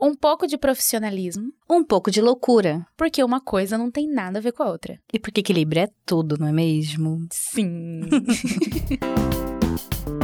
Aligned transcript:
Um 0.00 0.14
pouco 0.14 0.46
de 0.46 0.58
profissionalismo, 0.58 1.52
Um 1.70 1.84
pouco 1.84 2.10
de 2.10 2.20
loucura. 2.20 2.84
porque 2.96 3.22
uma 3.22 3.40
coisa 3.40 3.78
não 3.78 3.90
tem 3.90 4.08
nada 4.12 4.38
a 4.38 4.42
ver 4.42 4.52
com 4.52 4.62
a 4.62 4.70
outra. 4.70 4.98
E 5.12 5.18
porque 5.18 5.40
equilíbrio 5.40 5.82
é 5.82 5.88
tudo, 6.04 6.36
não 6.38 6.48
é 6.48 6.52
mesmo? 6.52 7.26
Sim. 7.32 8.00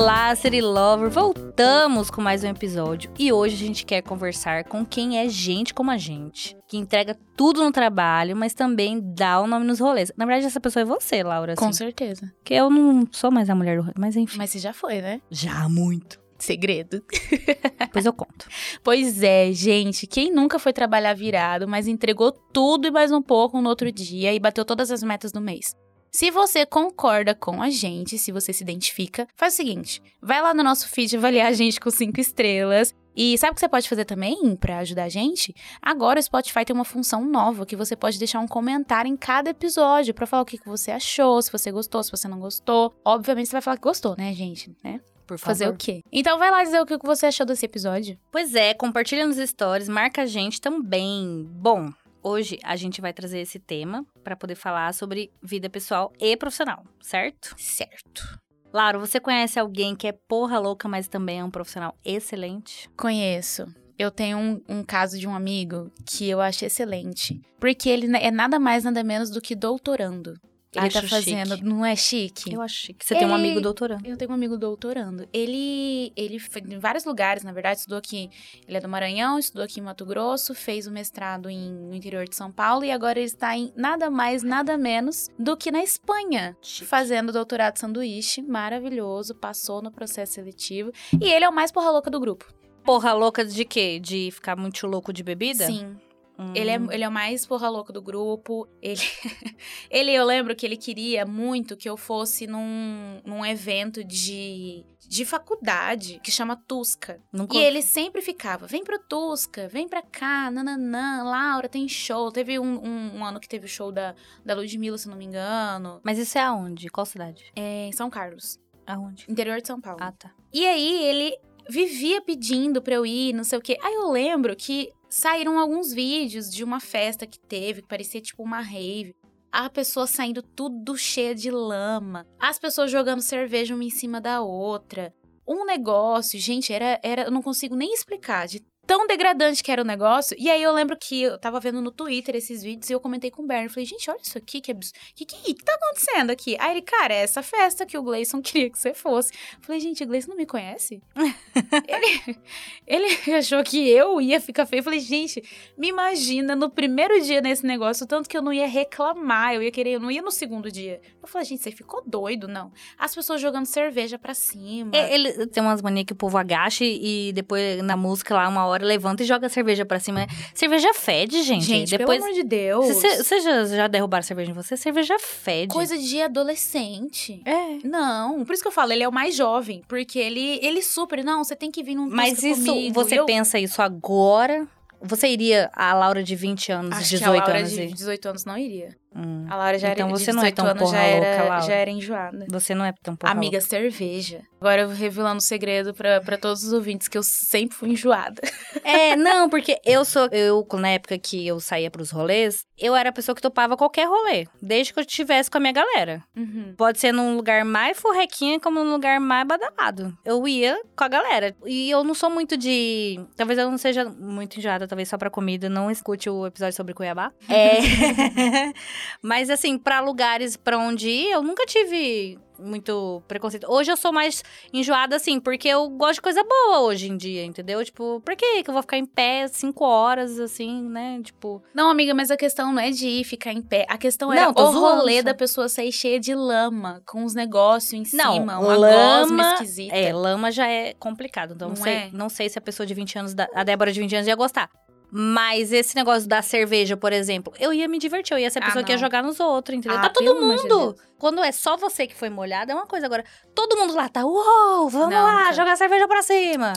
Olá, 0.00 0.32
City 0.36 0.60
Lover! 0.60 1.10
Voltamos 1.10 2.08
com 2.08 2.22
mais 2.22 2.44
um 2.44 2.46
episódio 2.46 3.10
e 3.18 3.32
hoje 3.32 3.56
a 3.56 3.58
gente 3.58 3.84
quer 3.84 4.00
conversar 4.00 4.62
com 4.62 4.86
quem 4.86 5.18
é 5.18 5.28
gente 5.28 5.74
como 5.74 5.90
a 5.90 5.98
gente, 5.98 6.56
que 6.68 6.76
entrega 6.76 7.18
tudo 7.36 7.64
no 7.64 7.72
trabalho, 7.72 8.36
mas 8.36 8.54
também 8.54 9.00
dá 9.00 9.40
o 9.40 9.48
nome 9.48 9.66
nos 9.66 9.80
rolês. 9.80 10.12
Na 10.16 10.24
verdade, 10.24 10.46
essa 10.46 10.60
pessoa 10.60 10.82
é 10.82 10.84
você, 10.84 11.24
Laura. 11.24 11.56
com 11.56 11.64
assim, 11.64 11.78
certeza. 11.78 12.32
Porque 12.36 12.54
eu 12.54 12.70
não 12.70 13.08
sou 13.10 13.32
mais 13.32 13.50
a 13.50 13.56
mulher 13.56 13.76
do 13.76 13.82
rolê, 13.82 13.94
mas 13.98 14.14
enfim. 14.14 14.38
Mas 14.38 14.50
você 14.50 14.60
já 14.60 14.72
foi, 14.72 15.02
né? 15.02 15.20
Já 15.32 15.68
muito. 15.68 16.20
Segredo. 16.38 17.02
Depois 17.80 18.06
eu 18.06 18.12
conto. 18.12 18.46
Pois 18.84 19.20
é, 19.24 19.52
gente. 19.52 20.06
Quem 20.06 20.32
nunca 20.32 20.60
foi 20.60 20.72
trabalhar 20.72 21.12
virado, 21.12 21.66
mas 21.66 21.88
entregou 21.88 22.30
tudo 22.30 22.86
e 22.86 22.90
mais 22.92 23.10
um 23.10 23.20
pouco 23.20 23.60
no 23.60 23.68
outro 23.68 23.90
dia 23.90 24.32
e 24.32 24.38
bateu 24.38 24.64
todas 24.64 24.92
as 24.92 25.02
metas 25.02 25.32
do 25.32 25.40
mês? 25.40 25.74
Se 26.10 26.30
você 26.30 26.64
concorda 26.64 27.34
com 27.34 27.62
a 27.62 27.70
gente, 27.70 28.18
se 28.18 28.32
você 28.32 28.52
se 28.52 28.62
identifica, 28.62 29.26
faz 29.36 29.54
o 29.54 29.56
seguinte: 29.56 30.02
vai 30.20 30.40
lá 30.40 30.54
no 30.54 30.62
nosso 30.62 30.88
feed 30.88 31.16
avaliar 31.16 31.48
a 31.48 31.52
gente 31.52 31.80
com 31.80 31.90
cinco 31.90 32.20
estrelas. 32.20 32.94
E 33.20 33.36
sabe 33.36 33.50
o 33.50 33.54
que 33.54 33.60
você 33.60 33.68
pode 33.68 33.88
fazer 33.88 34.04
também 34.04 34.54
para 34.54 34.78
ajudar 34.78 35.04
a 35.04 35.08
gente? 35.08 35.52
Agora 35.82 36.20
o 36.20 36.22
Spotify 36.22 36.64
tem 36.64 36.72
uma 36.72 36.84
função 36.84 37.24
nova 37.24 37.66
que 37.66 37.74
você 37.74 37.96
pode 37.96 38.16
deixar 38.16 38.38
um 38.38 38.46
comentário 38.46 39.08
em 39.08 39.16
cada 39.16 39.50
episódio 39.50 40.14
para 40.14 40.24
falar 40.24 40.44
o 40.44 40.46
que 40.46 40.60
você 40.64 40.92
achou, 40.92 41.42
se 41.42 41.50
você 41.50 41.72
gostou, 41.72 42.00
se 42.04 42.12
você 42.12 42.28
não 42.28 42.38
gostou. 42.38 42.94
Obviamente 43.04 43.48
você 43.48 43.52
vai 43.54 43.62
falar 43.62 43.76
que 43.76 43.82
gostou, 43.82 44.14
né, 44.16 44.32
gente? 44.34 44.72
Né? 44.84 45.00
Por 45.26 45.36
favor. 45.36 45.50
Fazer 45.50 45.68
o 45.68 45.76
quê? 45.76 46.04
Então 46.12 46.38
vai 46.38 46.50
lá 46.50 46.62
dizer 46.62 46.80
o 46.80 46.86
que 46.86 46.96
que 46.96 47.04
você 47.04 47.26
achou 47.26 47.44
desse 47.44 47.66
episódio. 47.66 48.16
Pois 48.30 48.54
é, 48.54 48.72
compartilha 48.72 49.26
nos 49.26 49.36
stories, 49.36 49.88
marca 49.88 50.22
a 50.22 50.26
gente 50.26 50.60
também. 50.60 51.44
Bom, 51.50 51.90
hoje 52.28 52.58
a 52.62 52.76
gente 52.76 53.00
vai 53.00 53.12
trazer 53.12 53.40
esse 53.40 53.58
tema 53.58 54.04
para 54.22 54.36
poder 54.36 54.54
falar 54.54 54.92
sobre 54.92 55.30
vida 55.42 55.70
pessoal 55.70 56.12
e 56.20 56.36
profissional, 56.36 56.84
certo? 57.00 57.54
Certo. 57.56 58.38
Laura, 58.72 58.98
você 58.98 59.18
conhece 59.18 59.58
alguém 59.58 59.96
que 59.96 60.06
é 60.06 60.12
porra 60.12 60.58
louca, 60.58 60.86
mas 60.86 61.08
também 61.08 61.40
é 61.40 61.44
um 61.44 61.50
profissional 61.50 61.96
excelente? 62.04 62.88
Conheço. 62.96 63.66
Eu 63.98 64.10
tenho 64.10 64.38
um, 64.38 64.62
um 64.68 64.84
caso 64.84 65.18
de 65.18 65.26
um 65.26 65.34
amigo 65.34 65.90
que 66.04 66.28
eu 66.28 66.40
acho 66.40 66.64
excelente. 66.64 67.40
Porque 67.58 67.88
ele 67.88 68.14
é 68.16 68.30
nada 68.30 68.58
mais, 68.58 68.84
nada 68.84 69.02
menos 69.02 69.30
do 69.30 69.40
que 69.40 69.56
doutorando. 69.56 70.34
Ele 70.74 70.86
Acho 70.86 71.00
tá 71.00 71.08
fazendo. 71.08 71.56
chique. 71.56 71.64
Não 71.64 71.84
é 71.84 71.96
chique? 71.96 72.52
Eu 72.52 72.60
acho 72.60 72.92
que 72.92 73.04
você 73.04 73.14
tem 73.14 73.24
um 73.26 73.30
Ele- 73.34 73.46
amigo 73.48 73.60
doutorando. 73.60 74.06
Eu 74.06 74.16
tenho 74.18 74.30
um 74.30 74.34
amigo 74.34 74.56
doutorando. 74.58 75.26
Ele, 75.32 76.12
ele 76.14 76.38
foi 76.38 76.60
em 76.60 76.78
vários 76.78 77.04
lugares, 77.06 77.42
na 77.42 77.52
verdade, 77.52 77.78
estudou 77.78 77.96
aqui. 77.98 78.28
Ele 78.66 78.76
é 78.76 78.80
do 78.80 78.86
Maranhão, 78.88 79.38
estudou 79.38 79.64
aqui 79.64 79.80
em 79.80 79.82
Mato 79.82 80.04
Grosso, 80.04 80.54
fez 80.54 80.86
o 80.86 80.90
mestrado 80.90 81.48
em, 81.48 81.70
no 81.72 81.94
interior 81.94 82.28
de 82.28 82.36
São 82.36 82.52
Paulo 82.52 82.84
e 82.84 82.90
agora 82.90 83.18
ele 83.18 83.26
está 83.28 83.56
em 83.56 83.72
nada 83.74 84.10
mais, 84.10 84.42
nada 84.42 84.76
menos 84.76 85.28
do 85.38 85.56
que 85.56 85.70
na 85.70 85.82
Espanha, 85.82 86.54
fazendo 86.84 87.32
doutorado 87.32 87.74
de 87.74 87.80
sanduíche. 87.80 88.42
Maravilhoso, 88.42 89.34
passou 89.34 89.80
no 89.80 89.90
processo 89.90 90.34
seletivo. 90.34 90.92
E 91.18 91.30
ele 91.30 91.46
é 91.46 91.48
o 91.48 91.52
mais 91.52 91.72
porra 91.72 91.90
louca 91.90 92.10
do 92.10 92.20
grupo. 92.20 92.44
Porra 92.84 93.12
louca 93.14 93.44
de 93.44 93.64
quê? 93.64 93.98
De 93.98 94.30
ficar 94.32 94.54
muito 94.56 94.86
louco 94.86 95.12
de 95.12 95.22
bebida? 95.22 95.66
Sim. 95.66 95.96
Hum. 96.38 96.52
Ele 96.54 96.70
é, 96.70 96.74
ele 96.92 97.02
é 97.02 97.08
o 97.08 97.12
mais 97.12 97.44
porra 97.44 97.68
louca 97.68 97.92
do 97.92 98.00
grupo. 98.00 98.68
Ele, 98.80 99.00
ele, 99.90 100.12
eu 100.12 100.24
lembro 100.24 100.54
que 100.54 100.64
ele 100.64 100.76
queria 100.76 101.26
muito 101.26 101.76
que 101.76 101.88
eu 101.88 101.96
fosse 101.96 102.46
num, 102.46 103.20
num 103.24 103.44
evento 103.44 104.04
de, 104.04 104.84
de 105.00 105.24
faculdade 105.24 106.20
que 106.22 106.30
chama 106.30 106.54
Tusca. 106.54 107.20
Nunca 107.32 107.56
E 107.56 107.60
ele 107.62 107.82
sempre 107.82 108.22
ficava, 108.22 108.66
vem 108.68 108.84
pro 108.84 108.98
Tusca, 109.00 109.66
vem 109.68 109.88
pra 109.88 110.00
cá, 110.00 110.48
nananã, 110.50 111.24
Laura, 111.24 111.68
tem 111.68 111.88
show. 111.88 112.30
Teve 112.30 112.58
um, 112.58 112.84
um, 112.84 113.16
um 113.16 113.24
ano 113.24 113.40
que 113.40 113.48
teve 113.48 113.66
o 113.66 113.68
show 113.68 113.90
da, 113.90 114.14
da 114.44 114.54
Ludmilla, 114.54 114.96
se 114.96 115.08
não 115.08 115.16
me 115.16 115.24
engano, 115.24 116.00
Mas 116.04 116.18
isso 116.18 116.38
é 116.38 116.42
aonde? 116.42 116.88
Qual 116.88 117.04
cidade? 117.04 117.50
é, 117.56 117.86
em 117.86 117.92
São 117.92 118.08
Carlos, 118.08 118.60
Aonde? 118.86 119.26
interior 119.28 119.60
de 119.60 119.66
São 119.66 119.80
Paulo. 119.80 119.98
Ah, 120.00 120.12
tá. 120.12 120.30
E 120.52 120.64
aí 120.64 121.02
ele 121.04 121.36
vivia 121.68 122.22
pedindo 122.22 122.80
pra 122.80 122.94
eu 122.94 123.04
ir, 123.04 123.34
não 123.34 123.44
sei 123.44 123.58
o 123.58 123.60
quê. 123.62 123.76
Aí 123.82 123.94
eu 123.94 124.10
lembro 124.10 124.54
que 124.56 124.90
saíram 125.08 125.58
alguns 125.58 125.92
vídeos 125.92 126.50
de 126.50 126.62
uma 126.62 126.80
festa 126.80 127.26
que 127.26 127.38
teve, 127.38 127.82
que 127.82 127.88
parecia 127.88 128.20
tipo 128.20 128.42
uma 128.42 128.60
rave. 128.60 129.14
A 129.50 129.70
pessoa 129.70 130.06
saindo 130.06 130.42
tudo 130.42 130.96
cheia 130.96 131.34
de 131.34 131.50
lama. 131.50 132.26
As 132.38 132.58
pessoas 132.58 132.90
jogando 132.90 133.22
cerveja 133.22 133.74
uma 133.74 133.84
em 133.84 133.90
cima 133.90 134.20
da 134.20 134.42
outra. 134.42 135.14
Um 135.46 135.64
negócio, 135.64 136.38
gente, 136.38 136.72
era, 136.72 137.00
era. 137.02 137.22
Eu 137.22 137.30
não 137.30 137.40
consigo 137.40 137.74
nem 137.74 137.92
explicar 137.94 138.46
de 138.46 138.60
tão 138.88 139.06
degradante 139.06 139.62
que 139.62 139.70
era 139.70 139.82
o 139.82 139.84
negócio. 139.84 140.34
E 140.40 140.50
aí 140.50 140.62
eu 140.62 140.72
lembro 140.72 140.96
que 140.98 141.20
eu 141.20 141.36
tava 141.36 141.60
vendo 141.60 141.82
no 141.82 141.90
Twitter 141.90 142.34
esses 142.34 142.62
vídeos 142.62 142.88
e 142.88 142.94
eu 142.94 142.98
comentei 142.98 143.30
com 143.30 143.42
o 143.42 143.46
Bernie. 143.46 143.68
Falei, 143.68 143.84
gente, 143.84 144.10
olha 144.10 144.18
isso 144.22 144.38
aqui, 144.38 144.62
que 144.62 144.72
absurdo. 144.72 144.98
Que, 145.14 145.26
que, 145.26 145.54
que 145.54 145.62
tá 145.62 145.74
acontecendo 145.74 146.30
aqui? 146.30 146.56
Aí 146.58 146.70
ele, 146.70 146.80
cara, 146.80 147.12
é 147.12 147.18
essa 147.18 147.42
festa 147.42 147.84
que 147.84 147.98
o 147.98 148.02
Gleison 148.02 148.40
queria 148.42 148.70
que 148.70 148.78
você 148.78 148.94
fosse. 148.94 149.30
Falei, 149.60 149.78
gente, 149.78 150.02
o 150.02 150.06
Gleison 150.06 150.30
não 150.30 150.38
me 150.38 150.46
conhece? 150.46 151.02
ele, 151.86 152.38
ele 152.86 153.34
achou 153.36 153.62
que 153.62 153.90
eu 153.90 154.22
ia 154.22 154.40
ficar 154.40 154.64
feio. 154.64 154.82
Falei, 154.82 155.00
gente, 155.00 155.42
me 155.76 155.88
imagina 155.88 156.56
no 156.56 156.70
primeiro 156.70 157.20
dia 157.20 157.42
nesse 157.42 157.66
negócio, 157.66 158.06
tanto 158.06 158.26
que 158.26 158.38
eu 158.38 158.42
não 158.42 158.54
ia 158.54 158.66
reclamar, 158.66 159.52
eu 159.52 159.62
ia 159.62 159.70
querer, 159.70 159.90
eu 159.90 160.00
não 160.00 160.10
ia 160.10 160.22
no 160.22 160.30
segundo 160.30 160.72
dia. 160.72 160.98
Eu 161.20 161.28
falei, 161.28 161.46
gente, 161.46 161.62
você 161.62 161.70
ficou 161.70 162.02
doido, 162.06 162.48
não. 162.48 162.72
As 162.96 163.14
pessoas 163.14 163.38
jogando 163.38 163.66
cerveja 163.66 164.18
pra 164.18 164.32
cima. 164.32 164.92
É, 164.94 165.12
Ele 165.12 165.46
tem 165.48 165.62
umas 165.62 165.82
manias 165.82 166.06
que 166.06 166.14
o 166.14 166.16
povo 166.16 166.38
agacha 166.38 166.86
e 166.86 167.34
depois 167.34 167.82
na 167.82 167.94
música 167.94 168.34
lá, 168.34 168.48
uma 168.48 168.64
hora, 168.64 168.77
levanta 168.84 169.22
e 169.22 169.26
joga 169.26 169.46
a 169.46 169.50
cerveja 169.50 169.84
pra 169.84 169.98
cima. 170.00 170.26
Cerveja 170.54 170.92
fede, 170.94 171.42
gente. 171.42 171.64
gente, 171.64 171.90
depois. 171.96 172.18
pelo 172.18 172.30
amor 172.30 172.34
de 172.42 172.48
Deus. 172.48 172.86
Você 172.86 173.40
já, 173.40 173.64
já 173.64 173.86
derrubaram 173.88 174.22
cerveja 174.22 174.50
em 174.50 174.54
você? 174.54 174.76
Cerveja 174.76 175.18
fede. 175.18 175.72
Coisa 175.72 175.96
de 175.98 176.20
adolescente. 176.22 177.42
É. 177.44 177.78
Não, 177.86 178.44
por 178.44 178.52
isso 178.52 178.62
que 178.62 178.68
eu 178.68 178.72
falo, 178.72 178.92
ele 178.92 179.02
é 179.02 179.08
o 179.08 179.12
mais 179.12 179.34
jovem, 179.34 179.82
porque 179.88 180.18
ele, 180.18 180.58
ele 180.62 180.82
super, 180.82 181.24
não, 181.24 181.44
você 181.44 181.56
tem 181.56 181.70
que 181.70 181.82
vir 181.82 181.94
num 181.94 182.08
Mas 182.08 182.42
isso, 182.42 182.64
comigo. 182.66 182.94
você 182.94 183.18
eu 183.18 183.26
pensa 183.26 183.58
isso 183.58 183.80
agora? 183.82 184.66
Você 185.00 185.28
iria, 185.28 185.70
a 185.74 185.94
Laura 185.94 186.24
de 186.24 186.34
20 186.34 186.72
anos, 186.72 186.96
Acho 186.98 187.10
18 187.10 187.18
que 187.20 187.24
a 187.24 187.30
Laura 187.44 187.58
anos? 187.60 187.70
de 187.70 187.82
e- 187.82 187.92
18 187.92 188.28
anos 188.30 188.44
não 188.44 188.58
iria. 188.58 188.96
Hum. 189.18 189.46
A 189.50 189.56
Laura 189.56 189.78
já 189.78 189.88
Então 189.90 190.06
era 190.08 190.16
você 190.16 190.32
não 190.32 190.42
é 190.42 190.50
18 190.50 190.54
tão 190.54 190.66
anos 190.66 190.82
porra 190.82 190.92
já 190.96 191.02
era, 191.02 191.26
louca, 191.26 191.48
Laura. 191.48 191.66
já 191.66 191.74
era 191.74 191.90
enjoada. 191.90 192.46
Você 192.50 192.74
não 192.74 192.84
é 192.84 192.92
tão 193.02 193.16
porra 193.16 193.32
Amiga, 193.32 193.60
cerveja. 193.60 194.42
Agora 194.60 194.82
eu 194.82 194.88
vou 194.88 194.96
revelando 194.96 195.38
o 195.38 195.40
segredo 195.40 195.92
pra, 195.92 196.20
pra 196.20 196.36
todos 196.38 196.62
os 196.62 196.72
ouvintes 196.72 197.08
que 197.08 197.18
eu 197.18 197.22
sempre 197.22 197.76
fui 197.76 197.90
enjoada. 197.90 198.40
É, 198.84 199.16
não, 199.16 199.48
porque 199.48 199.78
eu 199.84 200.04
sou. 200.04 200.28
Eu, 200.30 200.66
na 200.74 200.90
época 200.90 201.18
que 201.18 201.46
eu 201.46 201.58
saía 201.60 201.90
pros 201.90 202.10
rolês, 202.10 202.64
eu 202.78 202.94
era 202.94 203.10
a 203.10 203.12
pessoa 203.12 203.34
que 203.34 203.42
topava 203.42 203.76
qualquer 203.76 204.06
rolê. 204.06 204.46
Desde 204.62 204.92
que 204.92 204.98
eu 204.98 205.02
estivesse 205.04 205.50
com 205.50 205.58
a 205.58 205.60
minha 205.60 205.72
galera. 205.72 206.22
Uhum. 206.36 206.74
Pode 206.76 206.98
ser 207.00 207.12
num 207.12 207.36
lugar 207.36 207.64
mais 207.64 207.98
furrequinha, 207.98 208.60
como 208.60 208.82
num 208.82 208.90
lugar 208.92 209.18
mais 209.20 209.46
badalado. 209.46 210.16
Eu 210.24 210.46
ia 210.46 210.80
com 210.96 211.04
a 211.04 211.08
galera. 211.08 211.54
E 211.66 211.90
eu 211.90 212.04
não 212.04 212.14
sou 212.14 212.30
muito 212.30 212.56
de. 212.56 213.18
Talvez 213.36 213.58
eu 213.58 213.70
não 213.70 213.78
seja 213.78 214.04
muito 214.04 214.58
enjoada, 214.58 214.86
talvez 214.86 215.08
só 215.08 215.18
pra 215.18 215.30
comida. 215.30 215.68
Não 215.68 215.90
escute 215.90 216.28
o 216.30 216.46
episódio 216.46 216.74
sobre 216.76 216.94
Cuiabá. 216.94 217.32
É. 217.48 217.78
Mas 219.22 219.50
assim, 219.50 219.78
pra 219.78 220.00
lugares 220.00 220.56
pra 220.56 220.78
onde 220.78 221.08
ir, 221.08 221.30
eu 221.30 221.42
nunca 221.42 221.64
tive 221.66 222.38
muito 222.60 223.22
preconceito. 223.28 223.70
Hoje 223.70 223.92
eu 223.92 223.96
sou 223.96 224.12
mais 224.12 224.42
enjoada, 224.72 225.14
assim, 225.14 225.38
porque 225.38 225.68
eu 225.68 225.88
gosto 225.90 226.14
de 226.14 226.22
coisa 226.22 226.42
boa 226.42 226.80
hoje 226.80 227.08
em 227.08 227.16
dia, 227.16 227.44
entendeu? 227.44 227.84
Tipo, 227.84 228.20
por 228.24 228.34
que 228.34 228.64
que 228.64 228.68
eu 228.68 228.72
vou 228.74 228.82
ficar 228.82 228.98
em 228.98 229.06
pé 229.06 229.46
cinco 229.46 229.84
horas, 229.84 230.40
assim, 230.40 230.82
né? 230.88 231.20
Tipo, 231.22 231.62
Não, 231.72 231.88
amiga, 231.88 232.12
mas 232.14 232.32
a 232.32 232.36
questão 232.36 232.72
não 232.72 232.82
é 232.82 232.90
de 232.90 233.06
ir 233.06 233.22
ficar 233.24 233.52
em 233.52 233.62
pé. 233.62 233.86
A 233.88 233.96
questão 233.96 234.28
tô 234.52 234.70
o 234.70 234.72
rolê 234.72 235.22
da 235.22 235.34
pessoa 235.34 235.68
sair 235.68 235.92
cheia 235.92 236.18
de 236.18 236.34
lama, 236.34 237.00
com 237.06 237.24
os 237.24 237.32
negócios 237.32 237.92
em 237.92 238.16
Não, 238.16 238.32
cima, 238.32 238.58
uma 238.58 238.76
lama 238.76 239.52
esquisita. 239.54 239.94
É, 239.94 240.12
lama 240.12 240.50
já 240.50 240.66
é 240.68 240.94
complicado. 240.94 241.54
Então, 241.54 241.68
Não 241.68 241.76
não, 241.76 241.82
sei, 241.84 241.92
é? 241.94 242.10
não 242.12 242.28
sei 242.28 242.48
se 242.48 242.58
a 242.58 242.62
pessoa 242.62 242.84
de 242.84 242.92
20 242.92 243.16
anos, 243.18 243.34
da- 243.34 243.48
a 243.54 243.62
Débora 243.62 243.92
de 243.92 244.00
20 244.00 244.16
anos 244.16 244.26
ia 244.26 244.34
gostar. 244.34 244.68
Mas 245.10 245.72
esse 245.72 245.96
negócio 245.96 246.28
da 246.28 246.42
cerveja, 246.42 246.96
por 246.96 247.12
exemplo, 247.12 247.52
eu 247.58 247.72
ia 247.72 247.88
me 247.88 247.98
divertir, 247.98 248.34
eu 248.34 248.38
ia 248.38 248.50
ser 248.50 248.58
a 248.58 248.62
Ah, 248.62 248.66
pessoa 248.66 248.84
que 248.84 248.92
ia 248.92 248.98
jogar 248.98 249.22
nos 249.22 249.40
outros, 249.40 249.76
entendeu? 249.78 249.98
Ah, 249.98 250.02
tá 250.02 250.10
todo 250.10 250.30
amor 250.30 250.56
de 250.56 250.62
mundo. 250.64 250.96
Quando 251.18 251.42
é 251.42 251.50
só 251.50 251.76
você 251.76 252.06
que 252.06 252.14
foi 252.14 252.28
molhada, 252.28 252.72
é 252.72 252.74
uma 252.74 252.86
coisa. 252.86 253.06
Agora, 253.06 253.24
todo 253.54 253.76
mundo 253.76 253.94
lá 253.94 254.08
tá, 254.08 254.24
uou, 254.24 254.88
vamos 254.90 255.08
Não, 255.10 255.24
lá, 255.24 255.44
cara. 255.44 255.52
jogar 255.54 255.76
cerveja 255.76 256.06
pra 256.06 256.22
cima. 256.22 256.72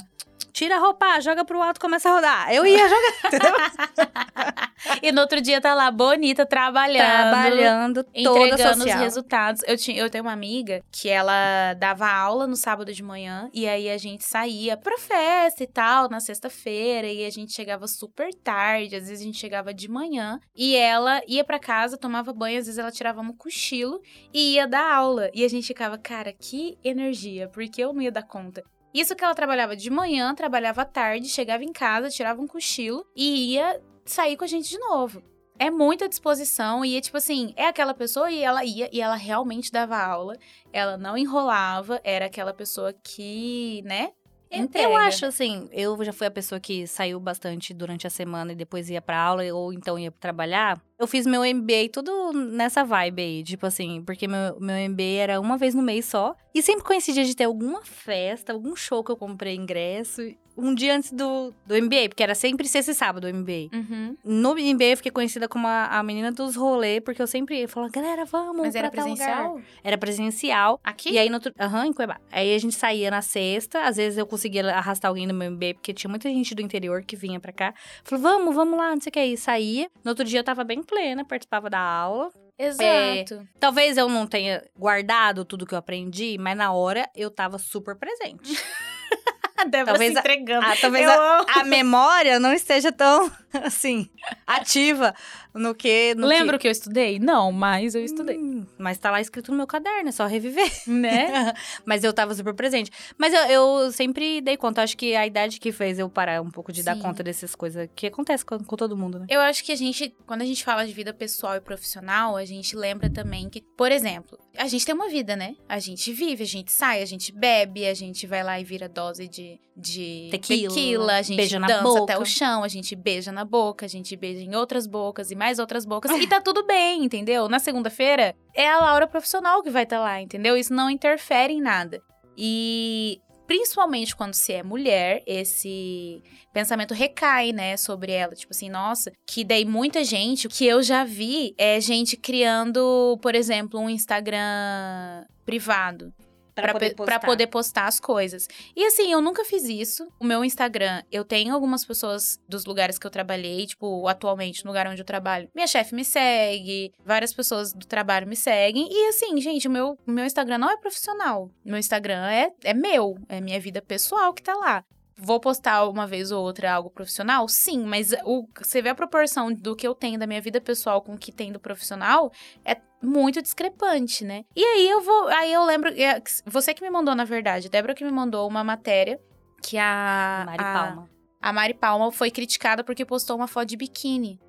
Tira 0.54 0.78
a 0.78 0.80
roupa, 0.80 1.19
joga 1.19 1.44
pro 1.45 1.62
alto, 1.62 1.80
começa 1.80 2.10
a 2.10 2.13
rodar. 2.13 2.54
Eu 2.54 2.66
ia 2.66 2.88
jogar? 2.88 3.12
E 5.01 5.12
no 5.12 5.21
outro 5.21 5.42
dia 5.42 5.59
tá 5.59 5.74
lá, 5.74 5.89
bonita, 5.89 6.45
trabalhando. 6.45 7.31
Trabalhando 7.31 8.03
toda 8.03 8.19
entregando 8.19 8.77
os 8.77 8.83
social. 8.83 9.00
resultados. 9.00 9.62
Eu, 9.68 9.77
tinha, 9.77 9.98
eu 9.98 10.09
tenho 10.09 10.24
uma 10.24 10.33
amiga 10.33 10.81
que 10.92 11.09
ela 11.09 11.74
dava 11.74 12.07
aula 12.07 12.45
no 12.45 12.56
sábado 12.56 12.94
de 12.94 13.01
manhã 13.01 13.50
e 13.53 13.68
aí 13.68 13.89
a 13.89 13.98
gente 13.98 14.24
saía 14.24 14.77
pra 14.77 14.98
festa 14.98 15.63
e 15.63 15.68
tal 15.68 16.09
na 16.09 16.19
sexta-feira 16.19 17.07
e 17.07 17.25
a 17.25 17.30
gente 17.30 17.53
chegava 17.53 17.88
super 17.88 18.33
tarde, 18.33 18.95
às 18.95 19.07
vezes 19.07 19.21
a 19.21 19.25
gente 19.25 19.38
chegava 19.38 19.74
de 19.74 19.89
manhã 19.89 20.39
e 20.56 20.75
ela 20.75 21.21
ia 21.27 21.44
pra 21.44 21.59
casa, 21.59 21.97
tomava 21.97 22.33
banho, 22.33 22.59
às 22.59 22.65
vezes 22.65 22.77
ela 22.77 22.92
tirava 22.92 23.21
um 23.21 23.33
cochilo 23.33 24.01
e 24.33 24.54
ia 24.54 24.68
dar 24.68 24.94
aula. 24.94 25.30
E 25.33 25.44
a 25.44 25.47
gente 25.47 25.65
ficava, 25.68 25.97
cara, 25.97 26.33
que 26.33 26.77
energia, 26.83 27.47
porque 27.50 27.83
eu 27.83 27.94
não 27.94 28.01
ia 28.01 28.12
dar 28.12 28.24
conta. 28.24 28.63
Isso 28.94 29.15
que 29.15 29.24
ela 29.24 29.33
trabalhava 29.33 29.75
de 29.75 29.89
manhã, 29.89 30.36
trabalhava 30.36 30.81
à 30.81 30.86
tarde, 30.86 31.30
chegava 31.30 31.63
em 31.63 31.71
casa, 31.71 32.09
tirava 32.09 32.42
um 32.42 32.47
cochilo 32.47 33.06
e 33.15 33.54
ia 33.54 33.80
sair 34.06 34.38
com 34.38 34.44
a 34.44 34.48
gente 34.48 34.69
de 34.69 34.80
novo. 34.80 35.21
É 35.59 35.69
muita 35.69 36.09
disposição 36.09 36.83
e, 36.83 37.00
tipo 37.01 37.18
assim, 37.18 37.53
é 37.56 37.68
aquela 37.68 37.94
pessoa 37.94 38.31
e 38.31 38.42
ela 38.42 38.65
ia 38.65 38.89
e 38.92 39.00
ela 39.00 39.15
realmente 39.15 39.71
dava 39.71 39.98
aula. 39.98 40.36
Ela 40.74 40.98
não 40.98 41.18
enrolava, 41.18 42.01
era 42.03 42.25
aquela 42.25 42.53
pessoa 42.53 42.94
que, 42.94 43.81
né? 43.83 44.12
Entrega. 44.51 44.89
Eu 44.89 44.98
acho 44.98 45.25
assim, 45.25 45.69
eu 45.71 46.03
já 46.03 46.12
fui 46.12 46.27
a 46.27 46.31
pessoa 46.31 46.59
que 46.59 46.86
saiu 46.86 47.19
bastante 47.19 47.74
durante 47.74 48.06
a 48.06 48.09
semana 48.09 48.51
e 48.51 48.56
depois 48.56 48.89
ia 48.89 49.01
pra 49.01 49.21
aula 49.21 49.44
ou 49.53 49.71
então 49.71 49.98
ia 49.98 50.12
trabalhar. 50.12 50.81
Eu 51.01 51.07
fiz 51.07 51.25
meu 51.25 51.42
MBA 51.42 51.89
tudo 51.92 52.31
nessa 52.31 52.83
vibe 52.83 53.24
aí, 53.24 53.44
tipo 53.44 53.65
assim, 53.65 54.03
porque 54.06 54.27
meu, 54.27 54.59
meu 54.59 54.88
MBA 54.88 55.19
era 55.19 55.42
uma 55.42 55.57
vez 55.57 55.74
no 55.74 55.81
mês 55.81 56.06
só. 56.06 56.36
E 56.53 56.62
sempre 56.62 56.83
coincidia 56.83 57.25
de 57.25 57.36
ter 57.36 57.45
alguma 57.45 57.81
festa, 57.83 58.53
algum 58.53 58.75
show 58.75 59.03
que 59.03 59.12
eu 59.12 59.18
comprei 59.18 59.56
ingresso 59.56 60.21
um 60.57 60.74
dia 60.74 60.95
antes 60.95 61.12
do, 61.12 61.53
do 61.65 61.81
MBA, 61.81 62.09
porque 62.09 62.24
era 62.24 62.36
sempre 62.36 62.68
sexta 62.68 62.92
e 62.92 62.95
sábado 62.95 63.25
o 63.25 63.33
MBA. 63.33 63.69
Uhum. 63.74 64.18
No 64.24 64.53
MBA 64.53 64.86
eu 64.86 64.98
fiquei 64.98 65.12
conhecida 65.12 65.48
como 65.48 65.68
a, 65.68 65.88
a 65.88 66.03
menina 66.03 66.31
dos 66.31 66.56
rolês, 66.56 67.01
porque 67.04 67.21
eu 67.21 67.27
sempre 67.27 67.68
falava, 67.68 67.92
galera, 67.92 68.25
vamos 68.25 68.62
Mas 68.62 68.71
pra 68.71 68.80
era 68.80 68.92
presencial? 68.92 69.50
lugar. 69.50 69.65
Era 69.83 69.97
presencial. 69.97 70.80
Aqui? 70.83 71.12
E 71.12 71.18
aí, 71.18 71.30
no 71.30 71.36
outro... 71.36 71.54
Aham, 71.59 71.88
em 71.88 71.94
Cuiabá. 71.94 72.19
Aí 72.31 72.54
a 72.54 72.57
gente 72.57 72.75
saía 72.75 73.09
na 73.09 73.21
sexta, 73.21 73.83
às 73.83 73.97
vezes 73.97 74.18
eu 74.18 74.25
conseguia 74.25 74.69
arrastar 74.75 75.09
alguém 75.09 75.27
do 75.27 75.33
meu 75.33 75.50
MBA, 75.51 75.75
porque 75.75 75.94
tinha 75.94 76.09
muita 76.09 76.30
gente 76.30 76.54
do 76.54 76.62
interior 76.62 77.04
que 77.04 77.15
vinha 77.15 77.39
pra 77.39 77.51
cá. 77.51 77.74
Falou, 78.04 78.21
vamos, 78.21 78.56
vamos 78.56 78.77
lá, 78.77 78.92
não 78.92 79.01
sei 79.01 79.09
o 79.09 79.13
que. 79.13 79.19
Aí 79.19 79.38
saía. 79.38 79.89
No 80.04 80.12
outro 80.12 80.25
dia 80.25 80.39
eu 80.39 80.44
tava 80.44 80.63
bem 80.63 80.83
plena, 80.91 81.23
participava 81.25 81.69
da 81.69 81.79
aula. 81.79 82.29
Exato. 82.59 83.47
Talvez 83.59 83.97
eu 83.97 84.07
não 84.09 84.27
tenha 84.27 84.63
guardado 84.77 85.45
tudo 85.45 85.65
que 85.65 85.73
eu 85.73 85.77
aprendi, 85.79 86.38
mas 86.39 86.55
na 86.57 86.71
hora 86.73 87.09
eu 87.15 87.31
tava 87.31 87.57
super 87.57 87.95
presente. 87.95 88.53
Deve 89.69 89.85
Talvez 89.85 90.11
se 90.11 90.17
a- 90.17 90.21
entregando. 90.21 90.65
Ah, 90.65 90.75
talvez 90.79 91.05
Eu 91.05 91.11
a, 91.11 91.45
a 91.59 91.63
memória 91.63 92.39
não 92.39 92.51
esteja 92.51 92.91
tão, 92.91 93.31
assim, 93.63 94.09
ativa 94.45 95.13
no 95.53 95.75
que... 95.75 96.15
No 96.15 96.27
Lembro 96.27 96.57
que 96.57 96.68
eu 96.68 96.71
estudei? 96.71 97.19
Não, 97.19 97.51
mas 97.51 97.95
eu 97.95 98.03
estudei. 98.03 98.38
Hum, 98.38 98.65
mas 98.77 98.98
tá 98.98 99.12
lá 99.12 99.21
escrito 99.21 99.51
no 99.51 99.57
meu 99.57 99.68
caderno, 99.68 100.09
é 100.09 100.12
só 100.12 100.25
reviver. 100.25 100.71
Né? 100.88 101.53
Mas 101.86 102.03
eu 102.03 102.13
tava 102.13 102.33
super 102.33 102.53
presente. 102.53 102.92
Mas 103.18 103.33
eu, 103.33 103.42
eu 103.45 103.92
sempre 103.92 104.42
dei 104.42 104.57
conta. 104.57 104.81
Acho 104.81 104.95
que 104.95 105.15
a 105.15 105.25
idade 105.25 105.59
que 105.59 105.71
fez 105.71 106.00
eu 106.00 106.09
parar 106.09 106.42
um 106.42 106.50
pouco 106.50 106.71
de 106.71 106.83
dar 106.83 106.95
Sim. 106.95 107.01
conta 107.01 107.24
dessas 107.24 107.56
coisas 107.56 107.89
que 107.95 108.07
acontece 108.07 108.45
com, 108.45 108.59
com 108.59 108.75
todo 108.75 108.95
mundo, 108.95 109.19
né? 109.19 109.25
Eu 109.30 109.42
acho 109.42 109.63
que 109.63 109.71
a 109.71 109.75
gente, 109.75 110.13
quando 110.25 110.42
a 110.42 110.45
gente 110.45 110.63
fala 110.63 110.86
de 110.86 110.94
vida 110.94 111.13
pessoal 111.13 111.56
e 111.56 111.62
profissional, 111.62 112.36
a 112.36 112.45
gente 112.45 112.75
lembra 112.75 113.09
também 113.09 113.50
que, 113.50 113.62
por 113.62 113.92
exemplo, 113.92 114.38
a 114.57 114.68
gente 114.68 114.86
tem 114.86 114.94
uma 114.94 115.09
vida, 115.09 115.36
né? 115.36 115.56
A 115.68 115.80
gente 115.80 116.12
vive, 116.12 116.44
a 116.44 116.47
gente 116.47 116.71
sai, 116.71 117.01
a 117.01 117.06
gente 117.06 117.31
bebe, 117.31 117.86
a 117.86 117.94
gente 117.94 118.27
vai 118.27 118.44
lá 118.44 118.59
e 118.59 118.63
vira 118.63 118.89
dose 118.89 119.27
de, 119.27 119.59
de 119.75 120.27
Tequila, 120.31 121.13
a 121.13 121.21
gente 121.21 121.38
beija 121.38 121.59
na 121.59 121.68
dança 121.68 121.83
boca. 121.83 122.04
até 122.04 122.18
o 122.18 122.25
chão, 122.25 122.63
a 122.63 122.68
gente 122.68 122.95
beija 122.95 123.31
na 123.31 123.40
boca, 123.45 123.85
a 123.85 123.89
gente 123.89 124.15
beija 124.15 124.41
em 124.41 124.55
outras 124.55 124.88
bocas 124.88 125.31
e 125.31 125.35
mais 125.35 125.59
outras 125.59 125.85
bocas. 125.85 126.11
e 126.11 126.27
tá 126.27 126.41
tudo 126.41 126.65
bem, 126.65 127.03
entendeu? 127.03 127.47
Na 127.47 127.59
segunda-feira 127.59 128.35
é 128.53 128.67
a 128.67 128.79
Laura 128.79 129.07
profissional 129.07 129.61
que 129.61 129.69
vai 129.69 129.83
estar 129.83 129.99
lá, 129.99 130.21
entendeu? 130.21 130.57
Isso 130.57 130.73
não 130.73 130.89
interfere 130.89 131.53
em 131.53 131.61
nada. 131.61 132.01
E 132.38 133.21
principalmente 133.51 134.15
quando 134.15 134.33
se 134.33 134.53
é 134.53 134.63
mulher, 134.63 135.21
esse 135.27 136.23
pensamento 136.53 136.93
recai, 136.93 137.51
né, 137.51 137.75
sobre 137.75 138.13
ela. 138.13 138.33
Tipo 138.33 138.53
assim, 138.53 138.69
nossa, 138.69 139.11
que 139.27 139.44
daí 139.44 139.65
muita 139.65 140.05
gente, 140.05 140.47
o 140.47 140.49
que 140.49 140.65
eu 140.65 140.81
já 140.81 141.03
vi 141.03 141.53
é 141.57 141.79
gente 141.81 142.15
criando, 142.15 143.19
por 143.21 143.35
exemplo, 143.35 143.77
um 143.77 143.89
Instagram 143.89 145.25
privado. 145.45 146.13
Pra, 146.61 146.73
pe- 146.89 146.95
pra 147.05 147.19
poder 147.27 147.47
postar 147.47 147.87
as 147.87 147.99
coisas. 147.99 148.47
E 148.75 148.85
assim, 148.85 149.11
eu 149.11 149.21
nunca 149.21 149.43
fiz 149.45 149.63
isso. 149.63 150.07
O 150.19 150.25
meu 150.25 150.43
Instagram, 150.45 151.01
eu 151.11 151.23
tenho 151.25 151.53
algumas 151.53 151.83
pessoas 151.85 152.39
dos 152.47 152.65
lugares 152.65 152.97
que 152.97 153.05
eu 153.07 153.11
trabalhei, 153.11 153.65
tipo, 153.65 154.07
atualmente, 154.07 154.63
no 154.65 154.71
lugar 154.71 154.87
onde 154.87 155.01
eu 155.01 155.05
trabalho. 155.05 155.49
Minha 155.53 155.67
chefe 155.67 155.93
me 155.95 156.03
segue, 156.05 156.91
várias 157.05 157.33
pessoas 157.33 157.73
do 157.73 157.85
trabalho 157.85 158.27
me 158.27 158.35
seguem. 158.35 158.87
E 158.91 159.07
assim, 159.09 159.39
gente, 159.41 159.67
o 159.67 159.71
meu, 159.71 159.97
meu 160.05 160.25
Instagram 160.25 160.57
não 160.57 160.69
é 160.69 160.77
profissional. 160.77 161.49
Meu 161.65 161.77
Instagram 161.77 162.25
é, 162.29 162.51
é 162.63 162.73
meu, 162.73 163.17
é 163.29 163.39
minha 163.41 163.59
vida 163.59 163.81
pessoal 163.81 164.33
que 164.33 164.41
tá 164.43 164.53
lá. 164.55 164.83
Vou 165.23 165.39
postar 165.39 165.88
uma 165.88 166.07
vez 166.07 166.31
ou 166.31 166.44
outra 166.44 166.73
algo 166.73 166.89
profissional? 166.89 167.47
Sim, 167.47 167.83
mas 167.85 168.12
o, 168.25 168.47
você 168.59 168.81
vê 168.81 168.89
a 168.89 168.95
proporção 168.95 169.53
do 169.53 169.75
que 169.75 169.88
eu 169.88 169.94
tenho 169.94 170.18
da 170.18 170.25
minha 170.25 170.41
vida 170.41 170.59
pessoal 170.59 171.00
com 171.01 171.13
o 171.13 171.18
que 171.18 171.31
tem 171.31 171.51
do 171.51 171.59
profissional, 171.59 172.31
é 172.65 172.75
muito 173.03 173.39
discrepante, 173.41 174.25
né? 174.25 174.44
E 174.56 174.63
aí 174.63 174.89
eu 174.89 175.01
vou. 175.01 175.27
Aí 175.27 175.53
eu 175.53 175.63
lembro. 175.63 175.89
é, 175.89 176.21
Você 176.45 176.73
que 176.73 176.81
me 176.83 176.89
mandou, 176.89 177.13
na 177.13 177.23
verdade, 177.23 177.69
Débora 177.69 177.94
que 177.94 178.03
me 178.03 178.12
mandou 178.12 178.47
uma 178.47 178.63
matéria 178.63 179.19
que 179.62 179.77
a. 179.77 180.44
Mari 180.45 180.63
a- 180.63 180.73
Palma. 180.73 181.09
a 181.41 181.53
Mari 181.53 181.73
Palma 181.75 182.12
foi 182.12 182.31
criticada 182.31 182.83
porque 182.83 183.06
postou 183.06 183.35
uma 183.35 183.47
foto 183.47 183.68
de 183.68 183.77
biquíni. 183.77 184.39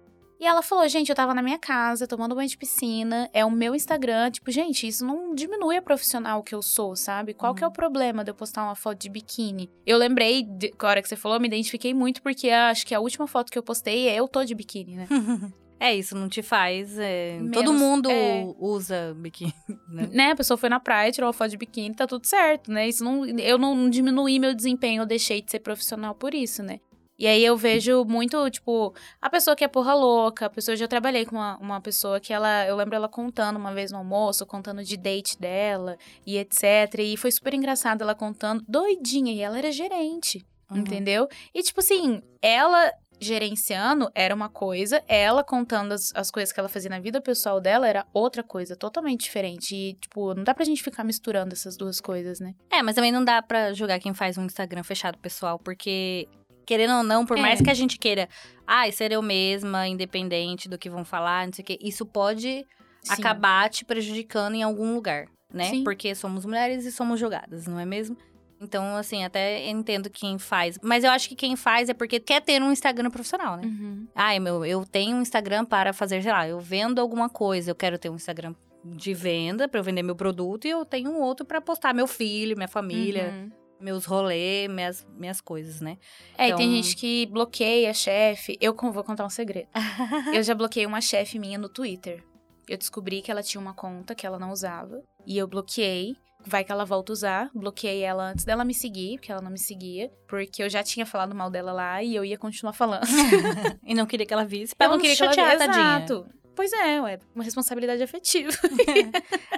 E 0.42 0.44
ela 0.44 0.60
falou, 0.60 0.88
gente, 0.88 1.08
eu 1.08 1.14
tava 1.14 1.32
na 1.34 1.40
minha 1.40 1.56
casa, 1.56 2.04
tomando 2.04 2.34
banho 2.34 2.48
de 2.48 2.56
piscina, 2.56 3.30
é 3.32 3.44
o 3.44 3.50
meu 3.50 3.76
Instagram. 3.76 4.28
Tipo, 4.28 4.50
gente, 4.50 4.88
isso 4.88 5.06
não 5.06 5.36
diminui 5.36 5.76
a 5.76 5.80
profissional 5.82 6.42
que 6.42 6.52
eu 6.52 6.60
sou, 6.60 6.96
sabe? 6.96 7.32
Qual 7.32 7.54
que 7.54 7.62
é 7.62 7.66
o 7.66 7.70
problema 7.70 8.24
de 8.24 8.32
eu 8.32 8.34
postar 8.34 8.64
uma 8.64 8.74
foto 8.74 8.98
de 8.98 9.08
biquíni? 9.08 9.70
Eu 9.86 9.96
lembrei, 9.98 10.42
de, 10.42 10.74
na 10.82 10.88
hora 10.88 11.00
que 11.00 11.08
você 11.08 11.14
falou, 11.14 11.36
eu 11.36 11.40
me 11.40 11.46
identifiquei 11.46 11.94
muito, 11.94 12.20
porque 12.20 12.50
acho 12.50 12.84
que 12.84 12.92
a 12.92 12.98
última 12.98 13.28
foto 13.28 13.52
que 13.52 13.56
eu 13.56 13.62
postei 13.62 14.08
é 14.08 14.16
eu 14.16 14.26
tô 14.26 14.44
de 14.44 14.52
biquíni, 14.52 14.96
né? 14.96 15.06
É, 15.78 15.92
isso 15.96 16.14
não 16.16 16.28
te 16.28 16.42
faz. 16.42 16.96
é, 16.96 17.38
Menos- 17.38 17.52
todo 17.56 17.72
mundo 17.72 18.08
é. 18.08 18.44
usa 18.60 19.14
biquíni, 19.16 19.52
né? 19.90 20.08
né? 20.12 20.30
A 20.30 20.36
pessoa 20.36 20.56
foi 20.56 20.68
na 20.68 20.78
praia, 20.78 21.10
tirou 21.10 21.26
uma 21.26 21.32
foto 21.32 21.50
de 21.50 21.56
biquíni, 21.56 21.92
tá 21.92 22.06
tudo 22.06 22.24
certo, 22.24 22.70
né? 22.70 22.88
Isso 22.88 23.02
não, 23.04 23.26
eu 23.26 23.58
não 23.58 23.90
diminuí 23.90 24.38
meu 24.38 24.54
desempenho, 24.54 25.02
eu 25.02 25.06
deixei 25.06 25.42
de 25.42 25.50
ser 25.50 25.58
profissional 25.58 26.14
por 26.14 26.34
isso, 26.34 26.62
né? 26.62 26.78
E 27.18 27.26
aí 27.26 27.44
eu 27.44 27.56
vejo 27.56 28.04
muito, 28.04 28.50
tipo, 28.50 28.94
a 29.20 29.30
pessoa 29.30 29.54
que 29.54 29.62
é 29.62 29.68
porra 29.68 29.94
louca, 29.94 30.46
a 30.46 30.50
pessoa, 30.50 30.72
eu 30.72 30.78
já 30.78 30.88
trabalhei 30.88 31.24
com 31.24 31.36
uma, 31.36 31.56
uma 31.58 31.80
pessoa 31.80 32.18
que 32.18 32.32
ela, 32.32 32.66
eu 32.66 32.74
lembro 32.74 32.96
ela 32.96 33.08
contando 33.08 33.56
uma 33.56 33.72
vez 33.72 33.92
no 33.92 33.98
almoço, 33.98 34.46
contando 34.46 34.82
de 34.82 34.96
date 34.96 35.38
dela 35.38 35.96
e 36.26 36.36
etc. 36.38 36.62
E 36.98 37.16
foi 37.16 37.30
super 37.30 37.54
engraçado 37.54 38.02
ela 38.02 38.14
contando, 38.14 38.64
doidinha, 38.66 39.32
e 39.32 39.40
ela 39.40 39.58
era 39.58 39.70
gerente, 39.70 40.44
Uhum. 40.70 40.78
entendeu? 40.78 41.28
E 41.54 41.62
tipo 41.62 41.80
assim, 41.80 42.22
ela 42.40 42.90
gerenciando 43.20 44.10
era 44.14 44.34
uma 44.34 44.48
coisa, 44.48 45.02
ela 45.06 45.44
contando 45.44 45.92
as, 45.92 46.12
as 46.14 46.30
coisas 46.30 46.52
que 46.52 46.58
ela 46.58 46.68
fazia 46.68 46.90
na 46.90 46.98
vida 46.98 47.20
pessoal 47.20 47.60
dela 47.60 47.86
era 47.88 48.04
outra 48.12 48.42
coisa, 48.42 48.74
totalmente 48.76 49.20
diferente. 49.20 49.74
E, 49.76 49.94
tipo, 49.94 50.34
não 50.34 50.42
dá 50.42 50.52
pra 50.52 50.64
gente 50.64 50.82
ficar 50.82 51.04
misturando 51.04 51.52
essas 51.54 51.76
duas 51.76 52.00
coisas, 52.00 52.40
né? 52.40 52.54
É, 52.70 52.82
mas 52.82 52.94
também 52.96 53.12
não 53.12 53.24
dá 53.24 53.40
pra 53.40 53.72
julgar 53.72 54.00
quem 54.00 54.12
faz 54.12 54.36
um 54.36 54.44
Instagram 54.44 54.82
fechado 54.82 55.18
pessoal, 55.18 55.58
porque, 55.58 56.28
querendo 56.72 56.94
ou 56.96 57.02
não, 57.02 57.26
por 57.26 57.36
É. 57.36 57.40
mais 57.42 57.60
que 57.60 57.68
a 57.70 57.74
gente 57.74 57.98
queira, 57.98 58.28
ah, 58.66 58.90
ser 58.90 59.12
eu 59.12 59.20
mesma, 59.20 59.86
independente 59.86 60.68
do 60.68 60.78
que 60.78 60.88
vão 60.88 61.04
falar, 61.04 61.46
não 61.46 61.52
sei 61.52 61.62
o 61.62 61.66
quê, 61.66 61.78
isso 61.82 62.06
pode 62.06 62.66
Sim. 63.02 63.12
acabar 63.12 63.68
te 63.68 63.84
prejudicando 63.84 64.54
em 64.54 64.62
algum 64.62 64.94
lugar, 64.94 65.26
né? 65.52 65.64
Sim. 65.70 65.84
Porque 65.84 66.14
somos 66.14 66.44
mulheres 66.46 66.84
e 66.86 66.92
somos 66.92 67.20
julgadas, 67.20 67.66
não 67.66 67.78
é 67.78 67.84
mesmo? 67.84 68.16
Então, 68.60 68.96
assim, 68.96 69.24
até 69.24 69.68
entendo 69.68 70.08
quem 70.08 70.38
faz. 70.38 70.78
Mas 70.82 71.02
eu 71.02 71.10
acho 71.10 71.28
que 71.28 71.34
quem 71.34 71.56
faz 71.56 71.88
é 71.88 71.94
porque 71.94 72.20
quer 72.20 72.40
ter 72.40 72.62
um 72.62 72.70
Instagram 72.72 73.10
profissional, 73.10 73.56
né? 73.56 73.64
Uhum. 73.64 74.06
Ai, 74.14 74.38
meu, 74.38 74.64
eu 74.64 74.86
tenho 74.86 75.16
um 75.16 75.20
Instagram 75.22 75.64
para 75.64 75.92
fazer, 75.92 76.22
sei 76.22 76.30
lá, 76.32 76.46
eu 76.48 76.60
vendo 76.60 77.00
alguma 77.00 77.28
coisa, 77.28 77.70
eu 77.70 77.74
quero 77.74 77.98
ter 77.98 78.08
um 78.08 78.14
Instagram 78.14 78.54
de 78.84 79.12
venda 79.14 79.68
para 79.68 79.80
eu 79.80 79.84
vender 79.84 80.02
meu 80.02 80.14
produto 80.16 80.64
e 80.66 80.70
eu 80.70 80.84
tenho 80.84 81.10
um 81.10 81.20
outro 81.20 81.44
para 81.44 81.60
postar 81.60 81.92
meu 81.92 82.06
filho, 82.06 82.56
minha 82.56 82.68
família, 82.68 83.30
Uhum. 83.32 83.50
Meus 83.82 84.04
rolês, 84.04 84.70
minhas, 84.70 85.06
minhas 85.18 85.40
coisas, 85.40 85.80
né? 85.80 85.98
É, 86.38 86.44
e 86.44 86.46
Então- 86.46 86.58
tem 86.58 86.72
gente 86.82 86.96
que 86.96 87.26
bloqueia 87.26 87.90
a 87.90 87.94
chefe. 87.94 88.56
Eu 88.60 88.74
vou 88.74 89.04
contar 89.04 89.24
um 89.26 89.30
segredo. 89.30 89.68
eu 90.34 90.42
já 90.42 90.54
bloqueei 90.54 90.86
uma 90.86 91.00
chefe 91.00 91.38
minha 91.38 91.58
no 91.58 91.68
Twitter. 91.68 92.24
Eu 92.68 92.78
descobri 92.78 93.20
que 93.20 93.30
ela 93.30 93.42
tinha 93.42 93.60
uma 93.60 93.74
conta 93.74 94.14
que 94.14 94.26
ela 94.26 94.38
não 94.38 94.50
usava. 94.52 95.02
E 95.26 95.36
eu 95.36 95.46
bloqueei. 95.46 96.14
Vai 96.44 96.64
que 96.64 96.72
ela 96.72 96.84
volta 96.84 97.12
a 97.12 97.14
usar. 97.14 97.50
Bloqueei 97.54 98.02
ela 98.02 98.30
antes 98.30 98.44
dela 98.44 98.64
me 98.64 98.74
seguir, 98.74 99.18
porque 99.18 99.30
ela 99.30 99.40
não 99.42 99.50
me 99.50 99.58
seguia. 99.58 100.10
Porque 100.28 100.62
eu 100.62 100.68
já 100.68 100.82
tinha 100.82 101.06
falado 101.06 101.34
mal 101.34 101.50
dela 101.50 101.72
lá 101.72 102.02
e 102.02 102.14
eu 102.16 102.24
ia 102.24 102.36
continuar 102.38 102.72
falando. 102.72 103.02
e 103.84 103.94
não 103.94 104.06
queria 104.06 104.26
que 104.26 104.32
ela 104.34 104.44
visse, 104.44 104.74
pra 104.74 104.86
eu 104.86 104.90
não 104.90 104.98
queria 104.98 105.16
que 105.16 105.22
ela 105.22 105.32
visse. 105.32 105.58
tadinha. 105.58 105.96
Exato. 105.98 106.26
Pois 106.54 106.72
é, 106.72 107.00
ué, 107.00 107.18
uma 107.34 107.44
responsabilidade 107.44 108.02
afetiva. 108.02 108.52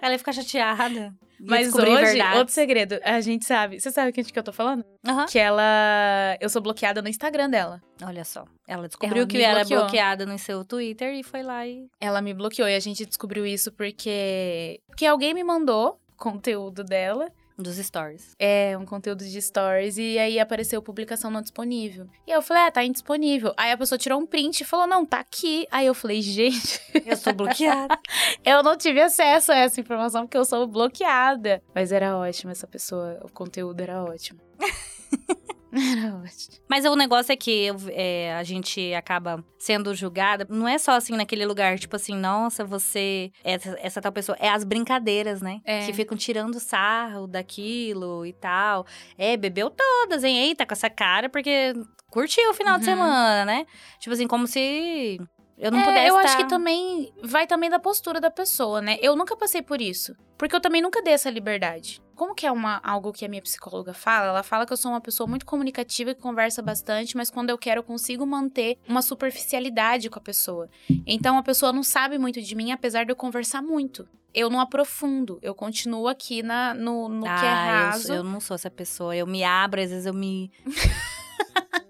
ela 0.00 0.12
ia 0.12 0.18
ficar 0.18 0.32
chateada. 0.32 1.14
Mas 1.40 1.74
hoje, 1.74 1.90
verdades. 1.90 2.38
outro 2.38 2.54
segredo, 2.54 2.98
a 3.04 3.20
gente 3.20 3.44
sabe. 3.44 3.78
Você 3.80 3.90
sabe 3.90 4.12
de 4.12 4.32
que 4.32 4.38
eu 4.38 4.42
tô 4.42 4.52
falando? 4.52 4.84
Aham. 5.06 5.26
Que 5.26 5.38
ela. 5.38 6.36
Eu 6.40 6.48
sou 6.48 6.62
bloqueada 6.62 7.02
no 7.02 7.08
Instagram 7.08 7.50
dela. 7.50 7.82
Olha 8.02 8.24
só. 8.24 8.44
Ela 8.66 8.86
descobriu 8.86 9.22
Ela 9.22 9.26
que 9.26 9.42
era 9.42 9.60
bloqueou. 9.60 9.80
bloqueada 9.82 10.24
no 10.24 10.38
seu 10.38 10.64
Twitter 10.64 11.14
e 11.14 11.22
foi 11.22 11.42
lá 11.42 11.66
e. 11.66 11.86
Ela 12.00 12.22
me 12.22 12.32
bloqueou 12.32 12.68
e 12.68 12.74
a 12.74 12.80
gente 12.80 13.04
descobriu 13.04 13.44
isso 13.44 13.72
porque. 13.72 14.80
Porque 14.86 15.04
alguém 15.04 15.34
me 15.34 15.44
mandou 15.44 16.00
conteúdo 16.16 16.82
dela. 16.84 17.30
Dos 17.56 17.76
stories. 17.76 18.34
É, 18.38 18.76
um 18.76 18.84
conteúdo 18.84 19.24
de 19.24 19.40
stories. 19.40 19.96
E 19.96 20.18
aí 20.18 20.40
apareceu 20.40 20.82
publicação 20.82 21.30
não 21.30 21.40
disponível. 21.40 22.08
E 22.26 22.30
eu 22.30 22.42
falei, 22.42 22.64
ah, 22.64 22.70
tá 22.70 22.84
indisponível. 22.84 23.52
Aí 23.56 23.70
a 23.70 23.76
pessoa 23.76 23.98
tirou 23.98 24.20
um 24.20 24.26
print 24.26 24.60
e 24.60 24.64
falou, 24.64 24.86
não, 24.86 25.06
tá 25.06 25.20
aqui. 25.20 25.66
Aí 25.70 25.86
eu 25.86 25.94
falei, 25.94 26.20
gente, 26.20 26.80
Eu 27.04 27.16
sou 27.16 27.32
bloqueada. 27.32 27.98
eu 28.44 28.62
não 28.62 28.76
tive 28.76 29.00
acesso 29.00 29.52
a 29.52 29.56
essa 29.56 29.80
informação 29.80 30.22
porque 30.22 30.36
eu 30.36 30.44
sou 30.44 30.66
bloqueada. 30.66 31.62
Mas 31.74 31.92
era 31.92 32.16
ótimo 32.16 32.50
essa 32.50 32.66
pessoa, 32.66 33.20
o 33.22 33.30
conteúdo 33.30 33.80
era 33.80 34.02
ótimo. 34.02 34.40
Era 35.74 36.16
ótimo. 36.16 36.56
Mas 36.68 36.84
o 36.84 36.94
negócio 36.94 37.32
é 37.32 37.36
que 37.36 37.70
é, 37.90 38.34
a 38.36 38.42
gente 38.42 38.94
acaba 38.94 39.44
sendo 39.58 39.94
julgada. 39.94 40.46
Não 40.48 40.68
é 40.68 40.78
só 40.78 40.92
assim 40.92 41.16
naquele 41.16 41.44
lugar, 41.44 41.78
tipo 41.78 41.96
assim, 41.96 42.14
nossa, 42.16 42.64
você. 42.64 43.30
Essa, 43.42 43.76
essa 43.80 44.00
tal 44.00 44.12
pessoa. 44.12 44.36
É 44.40 44.48
as 44.48 44.64
brincadeiras, 44.64 45.42
né? 45.42 45.60
É. 45.64 45.84
Que 45.86 45.92
ficam 45.92 46.16
tirando 46.16 46.60
sarro 46.60 47.26
daquilo 47.26 48.24
e 48.24 48.32
tal. 48.32 48.86
É, 49.18 49.36
bebeu 49.36 49.70
todas, 49.70 50.22
hein? 50.24 50.36
Eita, 50.38 50.64
com 50.66 50.72
essa 50.74 50.88
cara, 50.90 51.28
porque 51.28 51.72
curtiu 52.10 52.50
o 52.50 52.54
final 52.54 52.78
de 52.78 52.84
Uhum. 52.88 52.94
semana, 52.94 53.44
né? 53.44 53.66
Tipo 53.98 54.14
assim, 54.14 54.26
como 54.26 54.46
se. 54.46 55.18
Eu 55.56 55.70
não 55.70 55.78
É, 55.80 55.84
pudesse 55.84 56.08
eu 56.08 56.14
tá... 56.14 56.20
acho 56.22 56.36
que 56.38 56.48
também 56.48 57.12
vai 57.22 57.46
também 57.46 57.70
da 57.70 57.78
postura 57.78 58.20
da 58.20 58.30
pessoa, 58.30 58.80
né? 58.82 58.98
Eu 59.00 59.14
nunca 59.14 59.36
passei 59.36 59.62
por 59.62 59.80
isso, 59.80 60.14
porque 60.36 60.54
eu 60.54 60.60
também 60.60 60.82
nunca 60.82 61.00
dei 61.02 61.14
essa 61.14 61.30
liberdade. 61.30 62.02
Como 62.16 62.34
que 62.34 62.46
é 62.46 62.50
uma, 62.52 62.80
algo 62.84 63.12
que 63.12 63.24
a 63.24 63.28
minha 63.28 63.42
psicóloga 63.42 63.92
fala? 63.94 64.26
Ela 64.28 64.42
fala 64.42 64.64
que 64.66 64.72
eu 64.72 64.76
sou 64.76 64.90
uma 64.92 65.00
pessoa 65.00 65.26
muito 65.28 65.44
comunicativa 65.46 66.10
e 66.10 66.14
que 66.14 66.20
conversa 66.20 66.62
bastante, 66.62 67.16
mas 67.16 67.30
quando 67.30 67.50
eu 67.50 67.58
quero 67.58 67.80
eu 67.80 67.84
consigo 67.84 68.24
manter 68.26 68.78
uma 68.88 69.02
superficialidade 69.02 70.08
com 70.10 70.18
a 70.18 70.22
pessoa. 70.22 70.68
Então 71.06 71.36
a 71.38 71.42
pessoa 71.42 71.72
não 71.72 71.82
sabe 71.82 72.18
muito 72.18 72.40
de 72.40 72.54
mim, 72.54 72.70
apesar 72.72 73.04
de 73.04 73.10
eu 73.12 73.16
conversar 73.16 73.62
muito. 73.62 74.08
Eu 74.32 74.50
não 74.50 74.58
aprofundo, 74.58 75.38
eu 75.42 75.54
continuo 75.54 76.08
aqui 76.08 76.42
na, 76.42 76.74
no, 76.74 77.08
no 77.08 77.22
que 77.24 77.30
é 77.30 77.32
Ah, 77.48 77.66
eu 77.68 77.84
raso. 77.90 78.06
sou- 78.08 78.16
eu, 78.16 78.24
não 78.24 78.40
sou 78.40 78.54
essa 78.56 78.70
pessoa. 78.70 79.14
Eu 79.14 79.26
me 79.28 79.44
abro, 79.44 79.80
às 79.80 79.90
vezes 79.90 80.06
eu 80.06 80.14
me. 80.14 80.50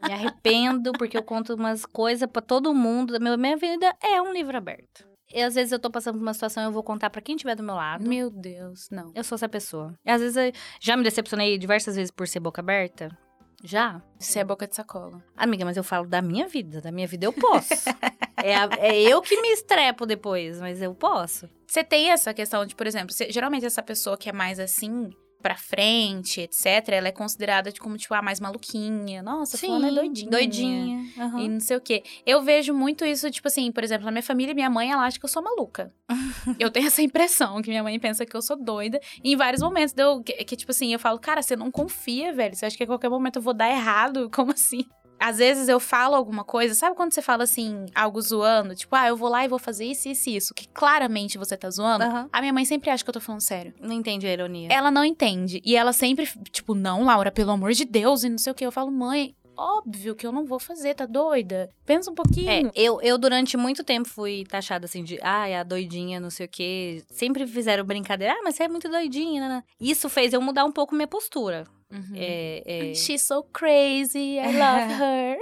me 0.06 0.12
arrependo, 0.12 0.92
porque 0.92 1.16
eu 1.16 1.22
conto 1.22 1.54
umas 1.54 1.84
coisas 1.86 2.28
pra 2.30 2.42
todo 2.42 2.74
mundo. 2.74 3.18
Meu, 3.20 3.36
minha 3.38 3.56
vida 3.56 3.94
é 4.02 4.20
um 4.20 4.32
livro 4.32 4.56
aberto. 4.56 5.06
E 5.32 5.42
às 5.42 5.54
vezes 5.54 5.72
eu 5.72 5.78
tô 5.78 5.90
passando 5.90 6.16
por 6.16 6.22
uma 6.22 6.34
situação 6.34 6.62
eu 6.62 6.70
vou 6.70 6.82
contar 6.82 7.10
pra 7.10 7.20
quem 7.20 7.34
estiver 7.34 7.56
do 7.56 7.62
meu 7.62 7.74
lado. 7.74 8.06
Meu 8.08 8.30
Deus, 8.30 8.88
não. 8.90 9.10
Eu 9.14 9.24
sou 9.24 9.34
essa 9.36 9.48
pessoa. 9.48 9.94
E 10.04 10.10
às 10.10 10.20
vezes 10.20 10.36
eu 10.36 10.52
já 10.80 10.96
me 10.96 11.02
decepcionei 11.02 11.58
diversas 11.58 11.96
vezes 11.96 12.10
por 12.10 12.28
ser 12.28 12.40
boca 12.40 12.60
aberta. 12.60 13.08
Já. 13.64 14.02
Você 14.18 14.40
é 14.40 14.44
boca 14.44 14.66
de 14.68 14.76
sacola. 14.76 15.24
Amiga, 15.34 15.64
mas 15.64 15.76
eu 15.78 15.82
falo 15.82 16.06
da 16.06 16.20
minha 16.20 16.46
vida. 16.46 16.80
Da 16.82 16.92
minha 16.92 17.06
vida 17.06 17.24
eu 17.24 17.32
posso. 17.32 17.88
é, 18.36 18.54
a- 18.54 18.68
é 18.78 19.00
eu 19.02 19.22
que 19.22 19.40
me 19.40 19.48
estrepo 19.54 20.04
depois, 20.04 20.60
mas 20.60 20.82
eu 20.82 20.94
posso. 20.94 21.48
Você 21.66 21.82
tem 21.82 22.10
essa 22.10 22.34
questão 22.34 22.64
de, 22.66 22.74
por 22.74 22.86
exemplo, 22.86 23.12
você- 23.12 23.30
geralmente 23.32 23.64
essa 23.64 23.82
pessoa 23.82 24.18
que 24.18 24.28
é 24.28 24.32
mais 24.32 24.60
assim, 24.60 25.08
pra 25.44 25.56
frente, 25.56 26.40
etc., 26.40 26.88
ela 26.88 27.08
é 27.08 27.12
considerada 27.12 27.70
de 27.70 27.78
como, 27.78 27.98
tipo, 27.98 28.14
a 28.14 28.22
mais 28.22 28.40
maluquinha. 28.40 29.22
Nossa, 29.22 29.58
fulana 29.58 29.88
é 29.88 29.92
doidinha. 29.92 30.30
Doidinha. 30.30 31.06
aham. 31.18 31.40
E 31.40 31.48
não 31.50 31.60
sei 31.60 31.76
o 31.76 31.80
quê. 31.82 32.02
Eu 32.24 32.40
vejo 32.40 32.72
muito 32.72 33.04
isso, 33.04 33.30
tipo 33.30 33.46
assim, 33.46 33.70
por 33.70 33.84
exemplo, 33.84 34.06
na 34.06 34.10
minha 34.10 34.22
família, 34.22 34.54
minha 34.54 34.70
mãe, 34.70 34.90
ela 34.90 35.04
acha 35.04 35.18
que 35.18 35.24
eu 35.26 35.28
sou 35.28 35.42
maluca. 35.42 35.92
eu 36.58 36.70
tenho 36.70 36.86
essa 36.86 37.02
impressão 37.02 37.60
que 37.60 37.68
minha 37.68 37.82
mãe 37.82 38.00
pensa 38.00 38.24
que 38.24 38.34
eu 38.34 38.40
sou 38.40 38.56
doida. 38.56 38.98
E 39.22 39.34
em 39.34 39.36
vários 39.36 39.60
momentos, 39.60 39.92
deu, 39.92 40.22
que, 40.22 40.32
que, 40.32 40.56
tipo 40.56 40.70
assim, 40.72 40.94
eu 40.94 40.98
falo, 40.98 41.18
cara, 41.18 41.42
você 41.42 41.54
não 41.54 41.70
confia, 41.70 42.32
velho. 42.32 42.56
Você 42.56 42.64
acha 42.64 42.76
que 42.78 42.84
a 42.84 42.86
qualquer 42.86 43.10
momento 43.10 43.36
eu 43.36 43.42
vou 43.42 43.52
dar 43.52 43.68
errado? 43.68 44.30
Como 44.32 44.50
assim? 44.50 44.86
Às 45.24 45.38
vezes 45.38 45.70
eu 45.70 45.80
falo 45.80 46.14
alguma 46.14 46.44
coisa, 46.44 46.74
sabe 46.74 46.94
quando 46.94 47.14
você 47.14 47.22
fala 47.22 47.44
assim, 47.44 47.86
algo 47.94 48.20
zoando? 48.20 48.74
Tipo, 48.74 48.94
ah, 48.94 49.08
eu 49.08 49.16
vou 49.16 49.30
lá 49.30 49.42
e 49.42 49.48
vou 49.48 49.58
fazer 49.58 49.86
isso, 49.86 50.06
isso 50.06 50.28
e 50.28 50.36
isso, 50.36 50.52
que 50.52 50.68
claramente 50.68 51.38
você 51.38 51.56
tá 51.56 51.70
zoando. 51.70 52.04
Aham. 52.04 52.28
A 52.30 52.40
minha 52.42 52.52
mãe 52.52 52.66
sempre 52.66 52.90
acha 52.90 53.02
que 53.02 53.08
eu 53.08 53.14
tô 53.14 53.20
falando 53.20 53.40
sério. 53.40 53.72
Não 53.80 53.94
entende 53.94 54.26
a 54.26 54.32
ironia. 54.34 54.68
Ela 54.70 54.90
não 54.90 55.02
entende. 55.02 55.62
E 55.64 55.76
ela 55.76 55.94
sempre, 55.94 56.28
tipo, 56.52 56.74
não, 56.74 57.04
Laura, 57.04 57.32
pelo 57.32 57.52
amor 57.52 57.72
de 57.72 57.86
Deus, 57.86 58.22
e 58.22 58.28
não 58.28 58.36
sei 58.36 58.52
o 58.52 58.54
que. 58.54 58.66
Eu 58.66 58.70
falo, 58.70 58.90
mãe, 58.90 59.34
óbvio 59.56 60.14
que 60.14 60.26
eu 60.26 60.32
não 60.32 60.44
vou 60.44 60.58
fazer, 60.58 60.94
tá 60.94 61.06
doida? 61.06 61.68
Pensa 61.86 62.10
um 62.10 62.14
pouquinho. 62.14 62.50
É, 62.50 62.62
eu, 62.74 63.00
eu 63.02 63.16
durante 63.18 63.56
muito 63.56 63.82
tempo 63.84 64.08
fui 64.08 64.44
taxada 64.48 64.86
assim 64.86 65.02
de, 65.04 65.18
ai, 65.22 65.54
a 65.54 65.62
doidinha, 65.62 66.18
não 66.20 66.30
sei 66.30 66.46
o 66.46 66.48
quê. 66.48 67.02
Sempre 67.10 67.46
fizeram 67.46 67.84
brincadeira, 67.84 68.34
ah, 68.34 68.40
mas 68.44 68.56
você 68.56 68.64
é 68.64 68.68
muito 68.68 68.88
doidinha, 68.88 69.48
né? 69.48 69.62
Isso 69.80 70.08
fez 70.08 70.32
eu 70.32 70.40
mudar 70.40 70.64
um 70.64 70.72
pouco 70.72 70.94
minha 70.94 71.06
postura. 71.08 71.64
Uhum. 71.92 72.12
É, 72.16 72.90
é, 72.90 72.94
She's 72.94 73.22
so 73.22 73.44
crazy, 73.52 74.36
I 74.38 74.46
love 74.46 74.92
her. 75.00 75.38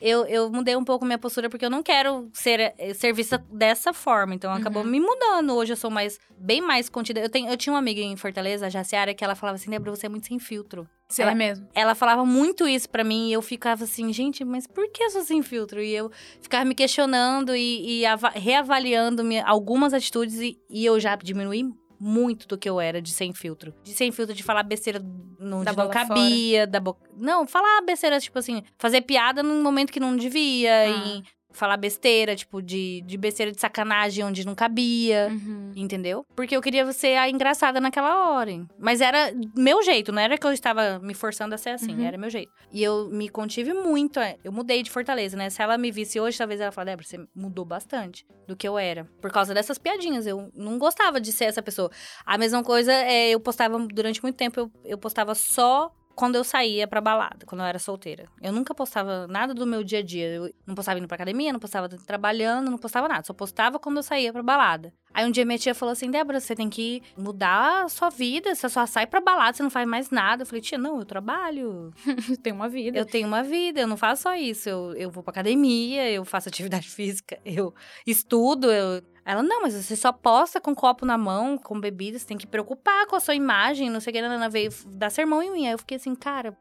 eu, 0.00 0.24
eu 0.26 0.50
mudei 0.50 0.74
um 0.76 0.84
pouco 0.84 1.04
minha 1.04 1.18
postura 1.18 1.48
porque 1.48 1.64
eu 1.64 1.70
não 1.70 1.82
quero 1.82 2.28
ser, 2.32 2.74
eh, 2.78 2.94
ser 2.94 3.12
vista 3.12 3.38
dessa 3.50 3.92
forma. 3.92 4.34
Então 4.34 4.52
acabou 4.52 4.82
Uhum. 4.82 4.88
me 4.90 5.00
mudando. 5.00 5.54
Hoje 5.54 5.72
eu 5.72 5.76
sou 5.76 5.90
mais, 5.90 6.18
bem 6.38 6.60
mais 6.60 6.88
contida. 6.88 7.20
Eu, 7.20 7.28
tenho, 7.28 7.48
eu 7.48 7.56
tinha 7.56 7.72
uma 7.72 7.78
amiga 7.78 8.00
em 8.00 8.16
Fortaleza, 8.16 8.66
a 8.66 8.70
Jaciara, 8.70 9.14
que 9.14 9.22
ela 9.24 9.34
falava 9.34 9.56
assim: 9.56 9.70
Débora, 9.70 9.94
você 9.94 10.06
é 10.06 10.08
muito 10.08 10.26
sem 10.26 10.38
filtro. 10.38 10.88
Você 11.08 11.22
Ela- 11.22 11.32
é 11.32 11.34
mesmo? 11.34 11.68
Ela 11.74 11.94
falava 11.94 12.24
muito 12.26 12.66
isso 12.66 12.88
pra 12.90 13.04
mim 13.04 13.28
e 13.28 13.32
eu 13.32 13.40
ficava 13.42 13.84
assim, 13.84 14.12
gente, 14.12 14.44
mas 14.44 14.66
por 14.66 14.90
que 14.90 15.02
eu 15.04 15.10
sou 15.10 15.22
sem 15.22 15.42
filtro? 15.42 15.80
E 15.80 15.94
eu 15.94 16.10
ficava 16.40 16.64
me 16.64 16.74
questionando 16.74 17.54
e, 17.54 18.00
e 18.00 18.06
ava- 18.06 18.30
reavaliando 18.30 19.22
algumas 19.44 19.94
atitudes 19.94 20.40
e, 20.40 20.58
e 20.68 20.84
eu 20.84 20.98
já 20.98 21.14
diminuí 21.16 21.64
muito 21.98 22.46
do 22.46 22.58
que 22.58 22.68
eu 22.68 22.78
era 22.80 23.00
de 23.00 23.10
sem 23.10 23.32
filtro. 23.32 23.72
De 23.82 23.92
sem 23.94 24.10
filtro, 24.12 24.34
de 24.34 24.42
falar 24.42 24.62
besteira 24.64 25.00
não, 25.38 25.62
Da 25.64 25.72
não 25.72 25.88
cabia, 25.88 26.66
da 26.66 26.80
boca. 26.80 27.08
Não, 27.16 27.46
falar 27.46 27.80
besteira, 27.82 28.20
tipo 28.20 28.38
assim, 28.38 28.62
fazer 28.76 29.00
piada 29.02 29.42
num 29.42 29.62
momento 29.62 29.92
que 29.92 30.00
não 30.00 30.16
devia, 30.16 30.70
Ah. 30.90 31.22
Falar 31.56 31.76
besteira, 31.76 32.36
tipo, 32.36 32.60
de, 32.62 33.02
de 33.06 33.16
besteira 33.16 33.50
de 33.50 33.60
sacanagem 33.60 34.24
onde 34.24 34.44
não 34.46 34.54
cabia. 34.54 35.28
Uhum. 35.30 35.72
Entendeu? 35.74 36.24
Porque 36.36 36.56
eu 36.56 36.60
queria 36.62 36.90
ser 36.92 37.16
a 37.16 37.28
engraçada 37.30 37.80
naquela 37.80 38.30
hora. 38.30 38.50
hein? 38.50 38.68
Mas 38.78 39.00
era 39.00 39.32
meu 39.56 39.82
jeito, 39.82 40.12
não 40.12 40.20
era 40.22 40.36
que 40.38 40.46
eu 40.46 40.52
estava 40.52 40.98
me 41.00 41.14
forçando 41.14 41.54
a 41.54 41.58
ser 41.58 41.70
assim, 41.70 41.94
Uhum. 41.96 42.04
era 42.04 42.18
meu 42.18 42.30
jeito. 42.30 42.50
E 42.72 42.82
eu 42.82 43.08
me 43.10 43.28
contive 43.28 43.72
muito, 43.72 44.20
é, 44.20 44.36
eu 44.44 44.52
mudei 44.52 44.82
de 44.82 44.90
Fortaleza, 44.90 45.36
né? 45.36 45.50
Se 45.50 45.62
ela 45.62 45.76
me 45.78 45.90
visse 45.90 46.20
hoje, 46.20 46.36
talvez 46.38 46.60
ela 46.60 46.70
falasse, 46.72 46.86
Débora, 46.92 47.06
você 47.06 47.26
mudou 47.34 47.64
bastante 47.64 48.26
do 48.46 48.54
que 48.54 48.66
eu 48.68 48.78
era. 48.78 49.04
Por 49.20 49.30
causa 49.32 49.52
dessas 49.54 49.78
piadinhas, 49.78 50.26
eu 50.26 50.50
não 50.54 50.78
gostava 50.78 51.20
de 51.20 51.32
ser 51.32 51.46
essa 51.46 51.62
pessoa. 51.62 51.90
A 52.24 52.36
mesma 52.38 52.62
coisa, 52.62 52.92
é, 52.92 53.30
eu 53.30 53.40
postava, 53.40 53.78
durante 53.92 54.22
muito 54.22 54.36
tempo, 54.36 54.60
eu, 54.60 54.70
eu 54.84 54.98
postava 54.98 55.34
só 55.34 55.90
quando 56.16 56.36
eu 56.36 56.42
saía 56.42 56.88
pra 56.88 56.98
balada, 56.98 57.44
quando 57.44 57.60
eu 57.60 57.66
era 57.66 57.78
solteira. 57.78 58.26
Eu 58.40 58.50
nunca 58.50 58.74
postava 58.74 59.26
nada 59.28 59.52
do 59.52 59.66
meu 59.66 59.84
dia 59.84 59.98
a 59.98 60.02
dia. 60.02 60.26
Eu 60.26 60.54
não 60.66 60.74
postava 60.74 60.98
indo 60.98 61.06
pra 61.06 61.14
academia, 61.14 61.52
não 61.52 61.60
postava 61.60 61.90
trabalhando, 61.90 62.70
não 62.70 62.78
postava 62.78 63.06
nada. 63.06 63.22
Só 63.22 63.34
postava 63.34 63.78
quando 63.78 63.98
eu 63.98 64.02
saía 64.02 64.32
pra 64.32 64.42
balada. 64.42 64.94
Aí 65.12 65.26
um 65.26 65.30
dia 65.30 65.44
minha 65.44 65.58
tia 65.58 65.74
falou 65.74 65.92
assim: 65.92 66.10
Débora, 66.10 66.40
você 66.40 66.56
tem 66.56 66.70
que 66.70 67.02
mudar 67.18 67.84
a 67.84 67.88
sua 67.90 68.08
vida. 68.08 68.54
Você 68.54 68.66
só 68.66 68.86
sai 68.86 69.06
pra 69.06 69.20
balada, 69.20 69.54
você 69.56 69.62
não 69.62 69.70
faz 69.70 69.86
mais 69.86 70.10
nada. 70.10 70.42
Eu 70.42 70.46
falei, 70.46 70.62
tia, 70.62 70.78
não, 70.78 70.98
eu 70.98 71.04
trabalho. 71.04 71.92
Tem 72.42 72.52
uma 72.52 72.68
vida. 72.68 72.98
Eu 72.98 73.04
tenho 73.04 73.28
uma 73.28 73.42
vida, 73.42 73.80
eu 73.80 73.86
não 73.86 73.96
faço 73.96 74.22
só 74.22 74.34
isso. 74.34 74.68
Eu, 74.68 74.94
eu 74.94 75.10
vou 75.10 75.22
pra 75.22 75.32
academia, 75.32 76.10
eu 76.10 76.24
faço 76.24 76.48
atividade 76.48 76.88
física, 76.90 77.38
eu 77.44 77.74
estudo, 78.06 78.72
eu. 78.72 79.02
Ela, 79.26 79.42
não, 79.42 79.62
mas 79.62 79.74
você 79.74 79.96
só 79.96 80.12
posta 80.12 80.60
com 80.60 80.72
copo 80.72 81.04
na 81.04 81.18
mão, 81.18 81.58
com 81.58 81.80
bebida, 81.80 82.16
você 82.16 82.24
tem 82.24 82.38
que 82.38 82.46
preocupar 82.46 83.08
com 83.08 83.16
a 83.16 83.20
sua 83.20 83.34
imagem, 83.34 83.90
não 83.90 83.98
sei 83.98 84.12
o 84.12 84.14
que, 84.14 84.20
Ana 84.20 84.48
veio 84.48 84.70
dar 84.86 85.10
sermão 85.10 85.42
em 85.42 85.50
mim. 85.50 85.66
Aí 85.66 85.72
eu 85.72 85.78
fiquei 85.78 85.96
assim, 85.96 86.14
cara, 86.14 86.56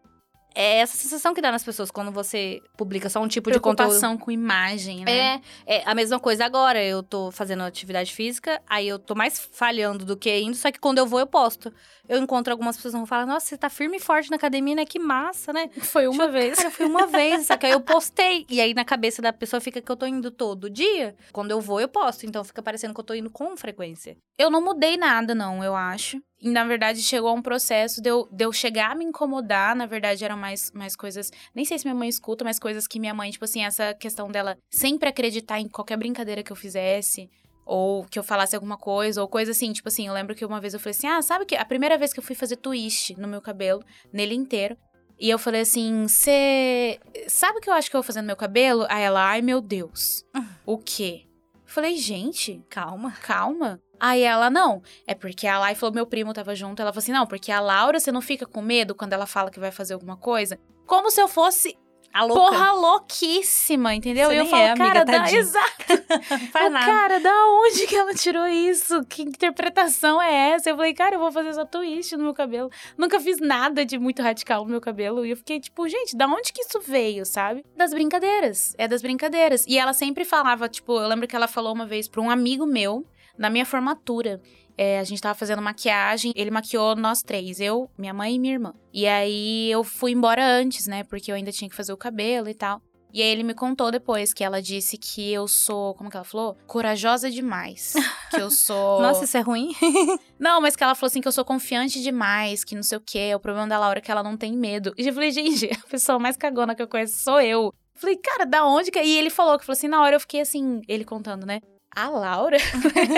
é 0.55 0.77
essa 0.79 0.97
sensação 0.97 1.33
que 1.33 1.41
dá 1.41 1.51
nas 1.51 1.63
pessoas 1.63 1.91
quando 1.91 2.11
você 2.11 2.61
publica 2.77 3.09
só 3.09 3.21
um 3.21 3.27
tipo 3.27 3.51
de 3.51 3.59
conteúdo. 3.59 4.17
Com 4.17 4.31
imagem, 4.31 5.03
né? 5.03 5.41
É, 5.65 5.77
é 5.77 5.83
a 5.85 5.93
mesma 5.93 6.19
coisa 6.19 6.45
agora. 6.45 6.81
Eu 6.81 7.03
tô 7.03 7.29
fazendo 7.29 7.63
atividade 7.63 8.13
física, 8.13 8.61
aí 8.67 8.87
eu 8.87 8.97
tô 8.97 9.13
mais 9.13 9.37
falhando 9.51 10.05
do 10.05 10.15
que 10.15 10.35
indo, 10.39 10.55
só 10.55 10.71
que 10.71 10.79
quando 10.79 10.97
eu 10.97 11.05
vou, 11.05 11.19
eu 11.19 11.27
posto. 11.27 11.71
Eu 12.07 12.19
encontro 12.19 12.53
algumas 12.53 12.75
pessoas 12.75 12.93
que 12.93 12.97
vão 12.97 13.05
falar, 13.05 13.25
nossa, 13.25 13.47
você 13.47 13.57
tá 13.57 13.69
firme 13.69 13.97
e 13.97 13.99
forte 13.99 14.29
na 14.29 14.37
academia, 14.37 14.75
né? 14.75 14.85
Que 14.85 14.99
massa, 14.99 15.51
né? 15.51 15.69
Foi 15.81 16.07
uma 16.07 16.27
vez. 16.27 16.55
Cara, 16.55 16.71
foi 16.71 16.85
uma 16.85 17.05
vez, 17.07 17.47
só 17.47 17.57
que 17.57 17.65
aí 17.65 17.71
eu 17.71 17.81
postei. 17.81 18.45
E 18.49 18.61
aí 18.61 18.73
na 18.73 18.85
cabeça 18.85 19.21
da 19.21 19.33
pessoa 19.33 19.59
fica 19.59 19.81
que 19.81 19.91
eu 19.91 19.95
tô 19.95 20.05
indo 20.05 20.31
todo 20.31 20.69
dia. 20.69 21.15
Quando 21.33 21.51
eu 21.51 21.59
vou, 21.59 21.81
eu 21.81 21.87
posto. 21.87 22.25
Então 22.25 22.43
fica 22.43 22.61
parecendo 22.61 22.93
que 22.93 22.99
eu 22.99 23.03
tô 23.03 23.13
indo 23.13 23.29
com 23.29 23.57
frequência. 23.57 24.15
Eu 24.37 24.49
não 24.49 24.63
mudei 24.63 24.95
nada, 24.95 25.35
não, 25.35 25.63
eu 25.63 25.75
acho. 25.75 26.21
E, 26.45 26.49
na 26.49 26.63
verdade, 26.63 27.01
chegou 27.01 27.29
a 27.29 27.33
um 27.33 27.41
processo 27.41 27.99
de 27.99 28.07
eu, 28.07 28.29
de 28.31 28.45
eu 28.45 28.53
chegar 28.53 28.91
a 28.91 28.95
me 28.95 29.03
incomodar. 29.03 29.75
Na 29.75 29.87
verdade, 29.87 30.23
eram 30.23 30.37
mais, 30.37 30.71
mais 30.73 30.95
coisas. 30.95 31.31
Nem 31.55 31.65
sei 31.65 31.79
se 31.79 31.85
minha 31.85 31.95
mãe 31.95 32.07
escuta, 32.07 32.43
mas 32.45 32.59
coisas 32.59 32.85
que 32.85 32.99
minha 32.99 33.15
mãe, 33.15 33.31
tipo 33.31 33.45
assim, 33.45 33.65
essa 33.65 33.95
questão 33.95 34.29
dela 34.29 34.55
sempre 34.69 35.09
acreditar 35.09 35.59
em 35.59 35.67
qualquer 35.67 35.97
brincadeira 35.97 36.43
que 36.43 36.51
eu 36.51 36.55
fizesse. 36.55 37.27
Ou 37.65 38.05
que 38.05 38.19
eu 38.19 38.23
falasse 38.23 38.55
alguma 38.55 38.77
coisa, 38.77 39.23
ou 39.23 39.27
coisa 39.27 39.49
assim. 39.53 39.73
Tipo 39.73 39.87
assim, 39.87 40.05
eu 40.05 40.13
lembro 40.13 40.35
que 40.35 40.45
uma 40.45 40.61
vez 40.61 40.75
eu 40.75 40.79
falei 40.79 40.91
assim: 40.95 41.07
ah, 41.07 41.19
sabe 41.23 41.45
que 41.45 41.55
a 41.55 41.65
primeira 41.65 41.97
vez 41.97 42.13
que 42.13 42.19
eu 42.19 42.23
fui 42.23 42.35
fazer 42.35 42.57
twist 42.57 43.19
no 43.19 43.27
meu 43.27 43.41
cabelo, 43.41 43.83
nele 44.13 44.35
inteiro. 44.35 44.77
E 45.19 45.27
eu 45.27 45.39
falei 45.39 45.61
assim: 45.61 46.07
você. 46.07 46.99
Sabe 47.27 47.57
o 47.57 47.61
que 47.61 47.71
eu 47.71 47.73
acho 47.73 47.89
que 47.89 47.95
eu 47.95 48.01
vou 48.01 48.05
fazer 48.05 48.21
no 48.21 48.27
meu 48.27 48.35
cabelo? 48.35 48.85
Aí 48.87 49.01
ela, 49.01 49.27
ai 49.27 49.41
meu 49.41 49.61
Deus. 49.61 50.23
o 50.63 50.77
quê? 50.77 51.25
Eu 51.55 51.71
falei, 51.71 51.97
gente, 51.97 52.63
Calma. 52.69 53.13
calma. 53.23 53.81
Aí 53.99 54.21
ela, 54.21 54.49
não, 54.49 54.81
é 55.07 55.13
porque 55.13 55.47
a 55.47 55.59
Lai 55.59 55.75
falou, 55.75 55.93
meu 55.95 56.05
primo 56.05 56.33
tava 56.33 56.55
junto, 56.55 56.81
ela 56.81 56.91
falou 56.91 57.01
assim, 57.03 57.11
não, 57.11 57.25
porque 57.25 57.51
a 57.51 57.59
Laura, 57.59 57.99
você 57.99 58.11
não 58.11 58.21
fica 58.21 58.45
com 58.45 58.61
medo 58.61 58.93
quando 58.95 59.13
ela 59.13 59.25
fala 59.25 59.49
que 59.51 59.59
vai 59.59 59.71
fazer 59.71 59.93
alguma 59.93 60.17
coisa? 60.17 60.59
Como 60.85 61.09
se 61.09 61.19
eu 61.21 61.27
fosse, 61.27 61.75
A 62.13 62.23
louca. 62.23 62.41
porra, 62.41 62.71
louquíssima, 62.73 63.93
entendeu? 63.95 64.29
Você 64.29 64.35
e 64.35 64.37
eu 64.37 64.45
falo, 64.45 64.61
é, 64.61 64.69
amiga, 64.69 64.85
cara, 64.85 65.03
da, 65.05 65.31
exato. 65.31 65.85
faz 66.51 66.71
nada. 66.71 66.85
cara, 66.85 67.19
da 67.19 67.47
onde 67.49 67.87
que 67.87 67.95
ela 67.95 68.13
tirou 68.13 68.47
isso? 68.47 69.03
Que 69.05 69.23
interpretação 69.23 70.21
é 70.21 70.51
essa? 70.51 70.69
Eu 70.69 70.75
falei, 70.75 70.93
cara, 70.93 71.15
eu 71.15 71.19
vou 71.19 71.31
fazer 71.31 71.49
essa 71.49 71.65
twist 71.65 72.15
no 72.15 72.23
meu 72.23 72.33
cabelo. 72.33 72.69
Nunca 72.97 73.19
fiz 73.19 73.39
nada 73.39 73.85
de 73.85 73.97
muito 73.97 74.21
radical 74.21 74.63
no 74.63 74.71
meu 74.71 74.81
cabelo. 74.81 75.25
E 75.25 75.31
eu 75.31 75.37
fiquei 75.37 75.59
tipo, 75.59 75.87
gente, 75.89 76.15
da 76.15 76.27
onde 76.27 76.53
que 76.53 76.61
isso 76.61 76.79
veio, 76.79 77.25
sabe? 77.25 77.65
Das 77.75 77.91
brincadeiras. 77.91 78.73
É 78.77 78.87
das 78.87 79.01
brincadeiras. 79.01 79.65
E 79.67 79.77
ela 79.77 79.91
sempre 79.93 80.23
falava, 80.23 80.69
tipo, 80.69 80.93
eu 80.99 81.07
lembro 81.07 81.27
que 81.27 81.35
ela 81.35 81.47
falou 81.47 81.73
uma 81.73 81.85
vez 81.85 82.07
pra 82.07 82.21
um 82.21 82.29
amigo 82.29 82.65
meu, 82.65 83.05
na 83.37 83.49
minha 83.49 83.65
formatura. 83.65 84.41
É, 84.77 84.99
a 84.99 85.03
gente 85.03 85.21
tava 85.21 85.35
fazendo 85.35 85.61
maquiagem, 85.61 86.33
ele 86.35 86.51
maquiou 86.51 86.95
nós 86.95 87.21
três, 87.21 87.61
eu, 87.61 87.89
minha 87.97 88.13
mãe 88.13 88.35
e 88.35 88.39
minha 88.39 88.53
irmã. 88.53 88.73
E 88.93 89.07
aí 89.07 89.71
eu 89.71 89.83
fui 89.83 90.11
embora 90.11 90.45
antes, 90.45 90.85
né? 90.85 91.03
Porque 91.03 91.31
eu 91.31 91.35
ainda 91.35 91.51
tinha 91.51 91.69
que 91.69 91.75
fazer 91.75 91.93
o 91.93 91.97
cabelo 91.97 92.49
e 92.49 92.53
tal. 92.53 92.81
E 93.15 93.21
aí 93.21 93.29
ele 93.29 93.43
me 93.43 93.53
contou 93.53 93.89
depois 93.91 94.33
que 94.33 94.43
ela 94.43 94.61
disse 94.61 94.97
que 94.97 95.31
eu 95.31 95.47
sou, 95.47 95.93
como 95.93 96.09
que 96.09 96.17
ela 96.17 96.25
falou? 96.25 96.57
Corajosa 96.67 97.31
demais. 97.31 97.93
Que 98.29 98.41
eu 98.41 98.51
sou. 98.51 98.99
Nossa, 98.99 99.23
isso 99.23 99.37
é 99.37 99.39
ruim? 99.39 99.73
não, 100.37 100.59
mas 100.59 100.75
que 100.75 100.83
ela 100.83 100.93
falou 100.93 101.07
assim 101.07 101.21
que 101.21 101.27
eu 101.27 101.31
sou 101.31 101.45
confiante 101.45 102.01
demais, 102.01 102.65
que 102.65 102.75
não 102.75 102.83
sei 102.83 102.97
o 102.97 103.01
quê. 103.01 103.31
O 103.33 103.39
problema 103.39 103.69
da 103.69 103.79
Laura 103.79 103.99
é 103.99 104.01
que 104.01 104.11
ela 104.11 104.21
não 104.21 104.35
tem 104.35 104.57
medo. 104.57 104.93
E 104.97 105.07
eu 105.07 105.13
falei, 105.13 105.31
gente, 105.31 105.69
a 105.71 105.87
pessoa 105.87 106.19
mais 106.19 106.35
cagona 106.35 106.75
que 106.75 106.81
eu 106.81 106.87
conheço 106.87 107.17
sou 107.19 107.39
eu. 107.39 107.73
Falei, 107.93 108.17
cara, 108.17 108.45
da 108.45 108.65
onde 108.65 108.91
que. 108.91 108.99
É? 108.99 109.05
E 109.05 109.17
ele 109.17 109.29
falou 109.29 109.57
que 109.57 109.65
falou 109.65 109.77
assim, 109.77 109.87
na 109.87 110.01
hora 110.01 110.17
eu 110.17 110.19
fiquei 110.19 110.41
assim, 110.41 110.81
ele 110.85 111.05
contando, 111.05 111.45
né? 111.45 111.61
A 111.95 112.09
Laura? 112.09 112.57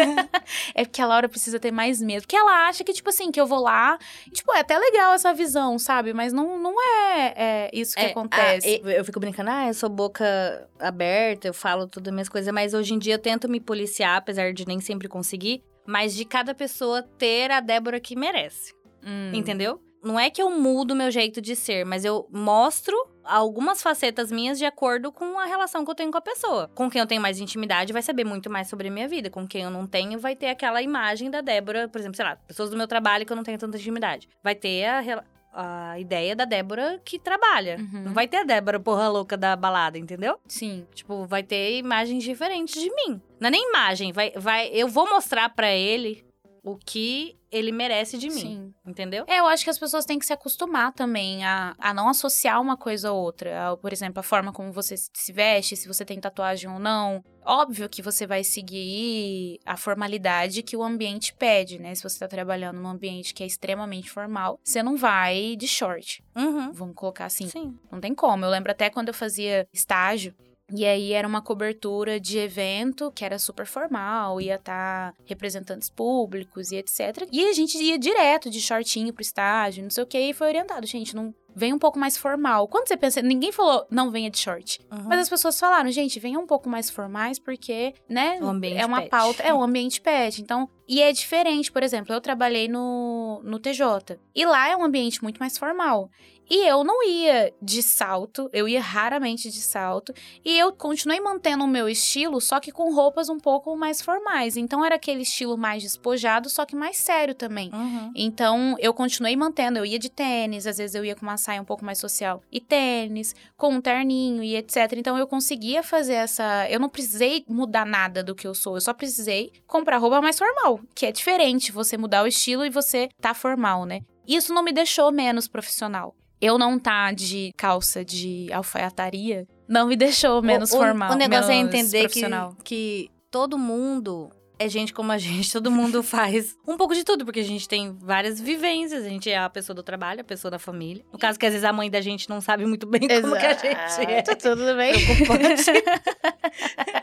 é 0.76 0.86
porque 0.86 1.02
a 1.02 1.08
Laura 1.08 1.28
precisa 1.28 1.60
ter 1.60 1.72
mais 1.72 2.00
medo. 2.00 2.22
Porque 2.22 2.36
ela 2.36 2.68
acha 2.68 2.84
que, 2.84 2.94
tipo 2.94 3.10
assim, 3.10 3.32
que 3.32 3.42
eu 3.42 3.48
vou 3.48 3.60
lá. 3.60 3.98
Tipo, 4.32 4.54
é 4.54 4.60
até 4.60 4.78
legal 4.78 5.14
essa 5.14 5.34
visão, 5.34 5.80
sabe? 5.80 6.14
Mas 6.14 6.32
não, 6.32 6.60
não 6.60 6.76
é, 6.80 7.34
é 7.36 7.70
isso 7.74 7.96
que 7.96 8.02
é, 8.02 8.12
acontece. 8.12 8.82
eu 8.86 9.04
fico 9.04 9.20
brincando, 9.20 9.50
ah, 9.50 9.68
eu 9.68 9.74
sou 9.74 9.90
boca 9.90 10.70
aberta, 10.80 11.48
eu 11.48 11.54
falo 11.54 11.88
todas 11.88 12.10
as 12.10 12.14
minhas 12.14 12.30
coisas. 12.30 12.54
Mas 12.54 12.76
hoje 12.76 12.94
em 12.94 13.00
dia 13.00 13.16
eu 13.16 13.20
tento 13.20 13.50
me 13.50 13.60
policiar, 13.60 14.18
apesar 14.18 14.54
de 14.54 14.68
nem 14.68 14.80
sempre 14.80 15.08
conseguir. 15.08 15.64
Mas 15.86 16.14
de 16.14 16.24
cada 16.24 16.54
pessoa 16.54 17.02
ter 17.02 17.50
a 17.50 17.60
Débora 17.60 18.00
que 18.00 18.16
merece. 18.16 18.76
Hum. 19.04 19.32
Entendeu? 19.34 19.82
Não 20.04 20.20
é 20.20 20.30
que 20.30 20.42
eu 20.42 20.50
mudo 20.50 20.96
meu 20.96 21.12
jeito 21.12 21.42
de 21.42 21.56
ser, 21.56 21.86
mas 21.86 22.06
eu 22.06 22.27
mostro 22.32 22.96
algumas 23.24 23.82
facetas 23.82 24.32
minhas 24.32 24.58
de 24.58 24.66
acordo 24.66 25.12
com 25.12 25.38
a 25.38 25.46
relação 25.46 25.84
que 25.84 25.92
eu 25.92 25.96
tenho 25.96 26.12
com 26.12 26.18
a 26.18 26.22
pessoa. 26.22 26.70
Com 26.74 26.89
quem 26.89 27.00
eu 27.00 27.08
tenho 27.08 27.22
mais 27.22 27.39
intimidade 27.39 27.94
vai 27.94 28.01
saber 28.01 28.24
muito 28.24 28.50
mais 28.50 28.68
sobre 28.68 28.88
a 28.88 28.92
minha 28.92 29.08
vida. 29.08 29.30
Com 29.30 29.48
quem 29.48 29.63
eu 29.63 29.70
não 29.70 29.86
tenho, 29.86 30.20
vai 30.20 30.36
ter 30.36 30.48
aquela 30.48 30.82
imagem 30.82 31.30
da 31.30 31.42
Débora, 31.42 31.88
por 31.88 32.00
exemplo, 32.00 32.16
sei 32.16 32.25
lá, 32.25 32.36
pessoas 32.36 32.70
do 32.70 32.77
meu 32.77 32.88
trabalho 32.88 33.25
que 33.25 33.32
eu 33.32 33.36
não 33.36 33.44
tenho 33.44 33.58
tanta 33.58 33.77
intimidade. 33.77 34.30
Vai 34.42 34.56
ter 34.56 34.86
a, 34.86 35.24
a 35.54 36.00
ideia 36.00 36.36
da 36.36 36.46
Débora 36.46 37.01
que 37.04 37.20
trabalha. 37.20 37.77
Uhum. 37.80 38.04
Não 38.06 38.13
vai 38.13 38.27
ter 38.27 38.38
a 38.38 38.44
Débora 38.44 38.80
porra 38.80 39.10
louca 39.10 39.36
da 39.36 39.56
balada, 39.56 39.98
entendeu? 39.98 40.39
Sim. 40.48 40.86
Tipo, 40.94 41.25
vai 41.25 41.44
ter 41.44 41.77
imagens 41.77 42.24
diferentes 42.24 42.82
de 42.82 42.89
mim. 42.94 43.22
Não 43.39 43.48
é 43.48 43.51
nem 43.51 43.70
imagem, 43.70 44.12
vai, 44.12 44.32
vai, 44.36 44.70
eu 44.70 44.88
vou 44.88 45.10
mostrar 45.10 45.50
para 45.50 45.72
ele 45.72 46.27
o 46.68 46.78
que 46.78 47.40
ele 47.50 47.72
merece 47.72 48.18
de 48.18 48.28
mim. 48.28 48.42
Sim. 48.42 48.74
Entendeu? 48.86 49.24
É, 49.26 49.40
eu 49.40 49.46
acho 49.46 49.64
que 49.64 49.70
as 49.70 49.80
pessoas 49.80 50.04
têm 50.04 50.20
que 50.20 50.26
se 50.26 50.34
acostumar 50.34 50.92
também 50.92 51.46
a, 51.46 51.74
a 51.80 51.94
não 51.94 52.10
associar 52.10 52.62
uma 52.62 52.76
coisa 52.76 53.08
a 53.08 53.14
outra. 53.14 53.70
A, 53.70 53.78
por 53.78 53.94
exemplo, 53.94 54.20
a 54.20 54.24
forma 54.24 54.52
como 54.52 54.74
você 54.74 54.96
se 54.98 55.32
veste, 55.32 55.78
se 55.78 55.88
você 55.88 56.04
tem 56.04 56.20
tatuagem 56.20 56.70
ou 56.70 56.78
não. 56.78 57.24
Óbvio 57.46 57.88
que 57.88 58.02
você 58.02 58.28
vai 58.28 58.44
seguir 58.44 59.60
a 59.66 59.78
formalidade 59.78 60.62
que 60.62 60.76
o 60.76 60.84
ambiente 60.84 61.34
pede, 61.34 61.80
né? 61.80 61.96
Se 61.96 62.04
você 62.04 62.20
tá 62.20 62.28
trabalhando 62.28 62.82
num 62.82 62.90
ambiente 62.90 63.34
que 63.34 63.44
é 63.44 63.46
extremamente 63.46 64.12
formal, 64.12 64.60
você 64.62 64.84
não 64.84 64.98
vai 64.98 65.56
de 65.56 65.70
short. 65.70 66.22
Uhum. 66.36 66.74
Vamos 66.74 66.96
colocar 66.96 67.26
assim. 67.26 67.48
Sim. 67.48 67.80
Não 67.90 68.02
tem 68.02 68.14
como. 68.14 68.44
Eu 68.44 68.50
lembro 68.50 68.74
até 68.74 68.90
quando 68.90 69.08
eu 69.08 69.14
fazia 69.14 69.66
estágio, 69.72 70.36
e 70.74 70.86
aí 70.86 71.14
era 71.14 71.28
uma 71.28 71.42
cobertura 71.42 72.20
de 72.20 72.38
evento 72.38 73.12
que 73.12 73.24
era 73.24 73.40
super 73.40 73.66
formal, 73.66 74.42
ia 74.42 74.56
estar 74.56 75.14
tá 75.14 75.18
representantes 75.26 75.90
públicos 75.90 76.72
e 76.72 76.76
etc. 76.76 77.28
E 77.32 77.48
a 77.48 77.54
gente 77.54 77.78
ia 77.78 77.98
direto 77.98 78.50
de 78.50 78.60
shortinho 78.60 79.14
pro 79.14 79.22
estágio, 79.22 79.84
não 79.84 79.90
sei 79.90 80.04
o 80.04 80.08
que, 80.08 80.20
e 80.20 80.34
foi 80.34 80.48
orientado, 80.48 80.86
gente, 80.86 81.16
não 81.16 81.34
vem 81.56 81.74
um 81.74 81.80
pouco 81.80 81.98
mais 81.98 82.16
formal. 82.16 82.68
Quando 82.68 82.88
você 82.88 82.96
pensa, 82.96 83.22
ninguém 83.22 83.52
falou 83.52 83.88
não 83.90 84.12
venha 84.12 84.30
de 84.30 84.38
short. 84.38 84.80
Uhum. 84.92 85.06
Mas 85.06 85.22
as 85.22 85.30
pessoas 85.30 85.60
falaram, 85.60 85.90
gente, 85.90 86.20
venha 86.20 86.40
um 86.40 86.46
pouco 86.46 86.70
mais 86.70 86.90
formais 86.90 87.40
porque, 87.40 87.96
né, 88.08 88.38
é 88.38 88.86
uma 88.86 89.00
pet. 89.00 89.10
pauta, 89.10 89.44
é 89.44 89.54
o 89.54 89.58
um 89.58 89.64
ambiente 89.64 90.00
pet. 90.00 90.40
Então, 90.40 90.70
e 90.88 91.01
é 91.01 91.12
diferente, 91.12 91.72
por 91.72 91.84
exemplo, 91.84 92.13
eu 92.13 92.22
trabalhei 92.22 92.67
no, 92.67 93.41
no 93.44 93.60
TJ. 93.60 94.17
E 94.34 94.46
lá 94.46 94.70
é 94.70 94.75
um 94.75 94.84
ambiente 94.84 95.22
muito 95.22 95.38
mais 95.38 95.58
formal. 95.58 96.10
E 96.50 96.65
eu 96.65 96.84
não 96.84 97.03
ia 97.03 97.53
de 97.62 97.84
salto, 97.84 98.50
eu 98.53 98.67
ia 98.67 98.82
raramente 98.82 99.50
de 99.50 99.62
salto. 99.62 100.13
E 100.43 100.58
eu 100.58 100.71
continuei 100.71 101.19
mantendo 101.19 101.63
o 101.63 101.67
meu 101.67 101.89
estilo, 101.89 102.39
só 102.39 102.60
que 102.60 102.71
com 102.71 102.93
roupas 102.93 103.30
um 103.30 103.38
pouco 103.38 103.76
mais 103.76 104.02
formais. 104.02 104.56
Então 104.56 104.84
era 104.84 104.95
aquele 104.95 105.23
estilo 105.23 105.58
mais 105.58 105.84
despojado, 105.84 106.50
só 106.50 106.65
que 106.65 106.76
mais 106.76 106.97
sério 106.97 107.36
também. 107.36 107.69
Uhum. 107.73 108.12
Então 108.15 108.76
eu 108.80 108.93
continuei 108.93 109.36
mantendo. 109.36 109.80
Eu 109.80 109.86
ia 109.86 110.00
de 110.00 110.10
tênis, 110.10 110.65
às 110.65 110.78
vezes 110.78 110.95
eu 110.95 111.04
ia 111.04 111.15
com 111.15 111.23
uma 111.23 111.38
saia 111.38 111.62
um 111.62 111.65
pouco 111.65 111.84
mais 111.84 111.97
social 111.97 112.41
e 112.52 112.62
tênis, 112.62 113.36
com 113.58 113.73
um 113.73 113.82
terninho 113.82 114.41
e 114.41 114.56
etc. 114.56 114.93
Então 114.95 115.17
eu 115.17 115.28
conseguia 115.28 115.84
fazer 115.84 116.13
essa. 116.13 116.69
Eu 116.69 116.80
não 116.80 116.89
precisei 116.89 117.43
mudar 117.47 117.86
nada 117.86 118.23
do 118.23 118.34
que 118.34 118.47
eu 118.47 118.56
sou, 118.56 118.76
eu 118.76 118.82
só 118.82 118.93
precisei 118.93 119.52
comprar 119.65 119.97
roupa 119.97 120.21
mais 120.21 120.38
formal, 120.38 120.77
que 120.96 121.06
é 121.06 121.12
diferente 121.12 121.72
você 121.72 121.98
mudar 121.98 122.24
o 122.24 122.28
estilo 122.28 122.66
e 122.66 122.70
você 122.70 123.10
tá 123.22 123.34
formal, 123.34 123.86
né? 123.86 124.02
Isso 124.28 124.54
não 124.54 124.63
me 124.63 124.74
deixou 124.74 125.12
menos 125.12 125.48
profissional 125.48 126.16
eu 126.40 126.58
não 126.58 126.78
tá 126.78 127.12
de 127.12 127.52
calça 127.58 128.06
de 128.06 128.52
alfaiataria 128.54 129.48
não 129.68 129.88
me 129.88 129.96
deixou 129.98 130.42
menos 130.42 130.72
o, 130.72 130.78
formal. 130.78 131.12
O, 131.12 131.16
negócio 131.16 131.52
é 131.52 131.56
entender 131.56 132.08
que, 132.10 132.22
que 132.63 133.12
todo 133.30 133.58
mundo 133.58 134.30
é 134.60 134.67
gente 134.67 134.93
como 134.93 135.12
a 135.12 135.17
gente, 135.17 135.52
todo 135.54 135.70
mundo 135.70 136.02
faz 136.02 136.58
um 136.67 136.78
pouco 136.78 136.93
de 136.93 137.04
tudo, 137.04 137.26
porque 137.26 137.39
a 137.39 137.43
gente 137.43 137.67
tem 137.67 137.96
várias 138.00 138.39
vivências, 138.39 139.06
a 139.06 139.10
gente 139.10 139.30
é 139.30 139.38
a 139.38 139.50
pessoa 139.50 139.76
do 139.76 139.84
trabalho, 139.84 140.22
a 140.22 140.24
pessoa 140.24 140.52
da 140.52 140.60
família. 140.60 141.04
No 141.12 141.20
caso 141.20 141.38
que 141.38 141.46
às 141.46 141.54
vezes 141.54 141.65
a 141.65 141.74
mãe 141.74 141.89
da 141.89 142.02
gente 142.02 142.30
não 142.30 142.41
sabe 142.41 142.65
muito 142.65 142.88
bem 142.88 143.02
como 143.22 143.38
que 143.38 143.46
a 143.46 143.54
gente 143.54 144.12
é. 144.12 144.22
Tá 144.22 144.36
tudo 144.36 144.76
bem. 144.76 144.93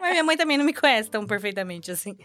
Mas 0.01 0.11
minha 0.11 0.25
mãe 0.25 0.37
também 0.37 0.57
não 0.57 0.65
me 0.65 0.75
conhece 0.75 1.11
tão 1.11 1.27
perfeitamente 1.27 1.91
assim. 1.91 2.17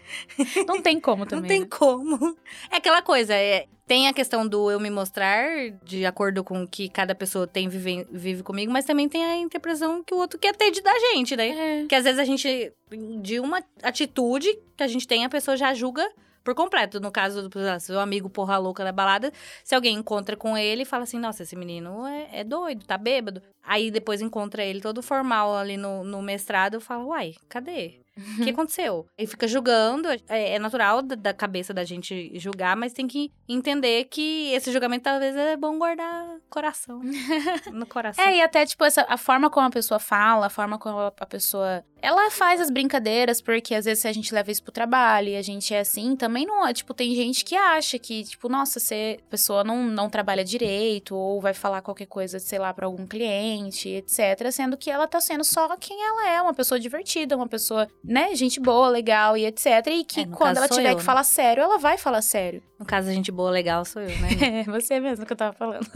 Não 0.66 0.80
tem 0.82 1.00
como 1.00 1.26
também. 1.26 1.42
Não 1.42 1.48
tem 1.48 1.60
né? 1.60 1.66
como. 1.70 2.36
É 2.70 2.76
aquela 2.76 3.02
coisa, 3.02 3.34
é, 3.34 3.66
tem 3.90 4.06
a 4.06 4.12
questão 4.12 4.46
do 4.46 4.70
eu 4.70 4.78
me 4.78 4.88
mostrar 4.88 5.50
de 5.82 6.06
acordo 6.06 6.44
com 6.44 6.62
o 6.62 6.68
que 6.68 6.88
cada 6.88 7.12
pessoa 7.12 7.44
tem 7.44 7.68
vive, 7.68 8.06
vive 8.08 8.40
comigo, 8.40 8.70
mas 8.70 8.84
também 8.84 9.08
tem 9.08 9.24
a 9.24 9.36
interpretação 9.36 10.00
que 10.04 10.14
o 10.14 10.16
outro 10.16 10.38
quer 10.38 10.54
ter 10.54 10.70
de 10.70 10.80
da 10.80 10.96
gente, 10.96 11.34
né? 11.34 11.48
É. 11.82 11.86
Que 11.86 11.96
às 11.96 12.04
vezes 12.04 12.20
a 12.20 12.24
gente, 12.24 12.72
de 13.20 13.40
uma 13.40 13.60
atitude 13.82 14.48
que 14.76 14.84
a 14.84 14.86
gente 14.86 15.08
tem, 15.08 15.24
a 15.24 15.28
pessoa 15.28 15.56
já 15.56 15.74
julga 15.74 16.08
por 16.44 16.54
completo. 16.54 17.00
No 17.00 17.10
caso 17.10 17.48
do 17.48 17.80
seu 17.80 17.98
amigo 17.98 18.30
porra 18.30 18.58
louca 18.58 18.84
da 18.84 18.92
balada, 18.92 19.32
se 19.64 19.74
alguém 19.74 19.96
encontra 19.96 20.36
com 20.36 20.56
ele 20.56 20.82
e 20.82 20.86
fala 20.86 21.02
assim: 21.02 21.18
nossa, 21.18 21.42
esse 21.42 21.56
menino 21.56 22.06
é, 22.06 22.28
é 22.32 22.44
doido, 22.44 22.86
tá 22.86 22.96
bêbado. 22.96 23.42
Aí 23.60 23.90
depois 23.90 24.20
encontra 24.20 24.62
ele 24.62 24.80
todo 24.80 25.02
formal 25.02 25.56
ali 25.56 25.76
no, 25.76 26.04
no 26.04 26.22
mestrado, 26.22 26.80
fala: 26.80 27.04
uai, 27.06 27.34
cadê? 27.48 27.98
O 28.16 28.44
que 28.44 28.50
aconteceu? 28.50 29.06
E 29.16 29.26
fica 29.26 29.46
julgando. 29.46 30.08
É, 30.28 30.54
é 30.54 30.58
natural 30.58 31.02
da, 31.02 31.14
da, 31.14 31.34
cabeça 31.34 31.72
da 31.72 31.84
gente 31.84 32.32
julgar, 32.38 32.76
mas 32.76 32.92
tem 32.92 33.06
que 33.06 33.32
entender 33.48 34.04
que 34.04 34.52
esse 34.52 34.70
julgamento 34.72 35.04
talvez 35.04 35.34
é 35.36 35.56
bom 35.56 35.78
guardar 35.78 36.38
coração. 36.48 37.00
no 37.72 37.86
coração. 37.86 38.24
É, 38.24 38.36
e 38.36 38.42
até, 38.42 38.66
tipo, 38.66 38.84
essa, 38.84 39.06
a 39.08 39.16
forma 39.16 39.48
como 39.48 39.66
a 39.66 39.70
pessoa 39.70 39.98
fala, 39.98 40.46
a 40.46 40.50
forma 40.50 40.78
como 40.78 40.98
a 40.98 41.26
pessoa. 41.26 41.84
Ela 42.02 42.30
faz 42.30 42.60
as 42.60 42.70
brincadeiras, 42.70 43.40
porque 43.40 43.74
às 43.74 43.84
vezes 43.84 44.04
a 44.06 44.12
gente 44.12 44.34
leva 44.34 44.50
isso 44.50 44.62
pro 44.62 44.72
trabalho 44.72 45.28
e 45.28 45.36
a 45.36 45.42
gente 45.42 45.74
é 45.74 45.80
assim, 45.80 46.16
também 46.16 46.46
não 46.46 46.66
é. 46.66 46.72
Tipo, 46.72 46.94
tem 46.94 47.14
gente 47.14 47.44
que 47.44 47.54
acha 47.54 47.98
que, 47.98 48.24
tipo, 48.24 48.48
nossa, 48.48 48.80
se 48.80 49.18
a 49.20 49.30
pessoa 49.30 49.62
não, 49.62 49.84
não 49.84 50.08
trabalha 50.08 50.44
direito, 50.44 51.14
ou 51.14 51.40
vai 51.40 51.54
falar 51.54 51.82
qualquer 51.82 52.06
coisa, 52.06 52.38
sei 52.38 52.58
lá, 52.58 52.72
pra 52.72 52.86
algum 52.86 53.06
cliente, 53.06 53.88
etc. 53.88 54.50
Sendo 54.50 54.76
que 54.76 54.90
ela 54.90 55.06
tá 55.06 55.20
sendo 55.20 55.44
só 55.44 55.76
quem 55.76 56.02
ela 56.02 56.28
é, 56.30 56.42
uma 56.42 56.54
pessoa 56.54 56.80
divertida, 56.80 57.36
uma 57.36 57.48
pessoa 57.48 57.88
né, 58.02 58.34
gente 58.34 58.58
boa, 58.58 58.88
legal 58.88 59.36
e 59.36 59.44
etc. 59.44 59.66
E 59.88 60.04
que 60.04 60.20
é, 60.20 60.26
quando 60.26 60.56
ela 60.56 60.68
tiver 60.68 60.90
eu, 60.90 60.96
que 60.96 61.02
né? 61.02 61.04
falar 61.04 61.22
sério, 61.22 61.62
ela 61.62 61.78
vai 61.78 61.98
falar 61.98 62.22
sério. 62.22 62.62
No 62.78 62.86
caso, 62.86 63.10
a 63.10 63.12
gente 63.12 63.30
boa, 63.30 63.50
legal 63.50 63.84
sou 63.84 64.00
eu, 64.02 64.08
né? 64.18 64.28
é, 64.60 64.64
você 64.64 64.98
mesmo 64.98 65.26
que 65.26 65.32
eu 65.32 65.36
tava 65.36 65.52
falando. 65.52 65.86